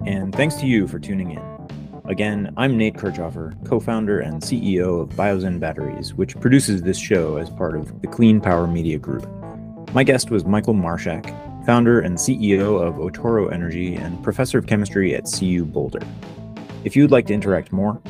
And 0.07 0.35
thanks 0.35 0.57
to 0.57 0.67
you 0.67 0.89
for 0.89 0.99
tuning 0.99 1.31
in. 1.31 2.03
Again, 2.07 2.53
I'm 2.57 2.77
Nate 2.77 2.95
Kirchhofer, 2.95 3.55
co 3.65 3.79
founder 3.79 4.19
and 4.19 4.43
CEO 4.43 5.01
of 5.01 5.11
Biozen 5.11 5.61
Batteries, 5.61 6.15
which 6.15 6.39
produces 6.41 6.83
this 6.83 6.99
show 6.99 7.37
as 7.37 7.49
part 7.49 7.77
of 7.77 8.03
the 8.03 8.09
Clean 8.09 8.41
Power 8.41 8.67
Media 8.67 8.99
Group. 8.99 9.29
My 9.93 10.03
guest 10.03 10.31
was 10.31 10.45
Michael 10.45 10.75
Marshak, 10.75 11.25
founder 11.65 12.01
and 12.01 12.17
CEO 12.17 12.83
of 12.83 12.97
Otoro 12.97 13.53
Energy 13.53 13.95
and 13.95 14.23
professor 14.25 14.59
of 14.59 14.67
chemistry 14.67 15.15
at 15.15 15.25
CU 15.25 15.65
Boulder. 15.65 16.01
If 16.83 16.97
you'd 16.97 17.13
like 17.13 17.27
to 17.27 17.35
interact 17.35 17.71
more, 17.71 18.03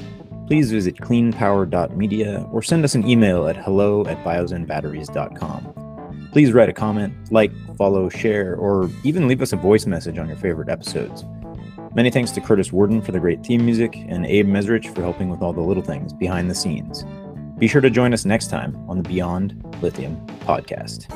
please 0.46 0.72
visit 0.72 0.96
cleanpower.media 0.96 2.48
or 2.50 2.62
send 2.62 2.84
us 2.84 2.94
an 2.94 3.06
email 3.06 3.48
at 3.48 3.56
hello 3.56 4.06
at 4.06 4.24
biozenbatteries.com. 4.24 6.30
Please 6.32 6.54
write 6.54 6.70
a 6.70 6.72
comment, 6.72 7.12
like, 7.30 7.52
follow, 7.76 8.08
share, 8.08 8.56
or 8.56 8.88
even 9.04 9.28
leave 9.28 9.42
us 9.42 9.52
a 9.52 9.56
voice 9.56 9.84
message 9.84 10.16
on 10.16 10.28
your 10.28 10.38
favorite 10.38 10.70
episodes. 10.70 11.26
Many 11.94 12.10
thanks 12.10 12.30
to 12.32 12.40
Curtis 12.40 12.72
Worden 12.72 13.02
for 13.02 13.12
the 13.12 13.20
great 13.20 13.44
theme 13.44 13.64
music 13.66 13.96
and 14.08 14.24
Abe 14.24 14.46
Mesrich 14.46 14.94
for 14.94 15.02
helping 15.02 15.28
with 15.28 15.42
all 15.42 15.52
the 15.52 15.60
little 15.60 15.82
things 15.82 16.14
behind 16.14 16.50
the 16.50 16.54
scenes. 16.54 17.04
Be 17.58 17.68
sure 17.68 17.82
to 17.82 17.90
join 17.90 18.14
us 18.14 18.24
next 18.24 18.48
time 18.48 18.76
on 18.88 18.96
the 18.96 19.08
Beyond 19.08 19.62
Lithium 19.82 20.16
podcast. 20.40 21.06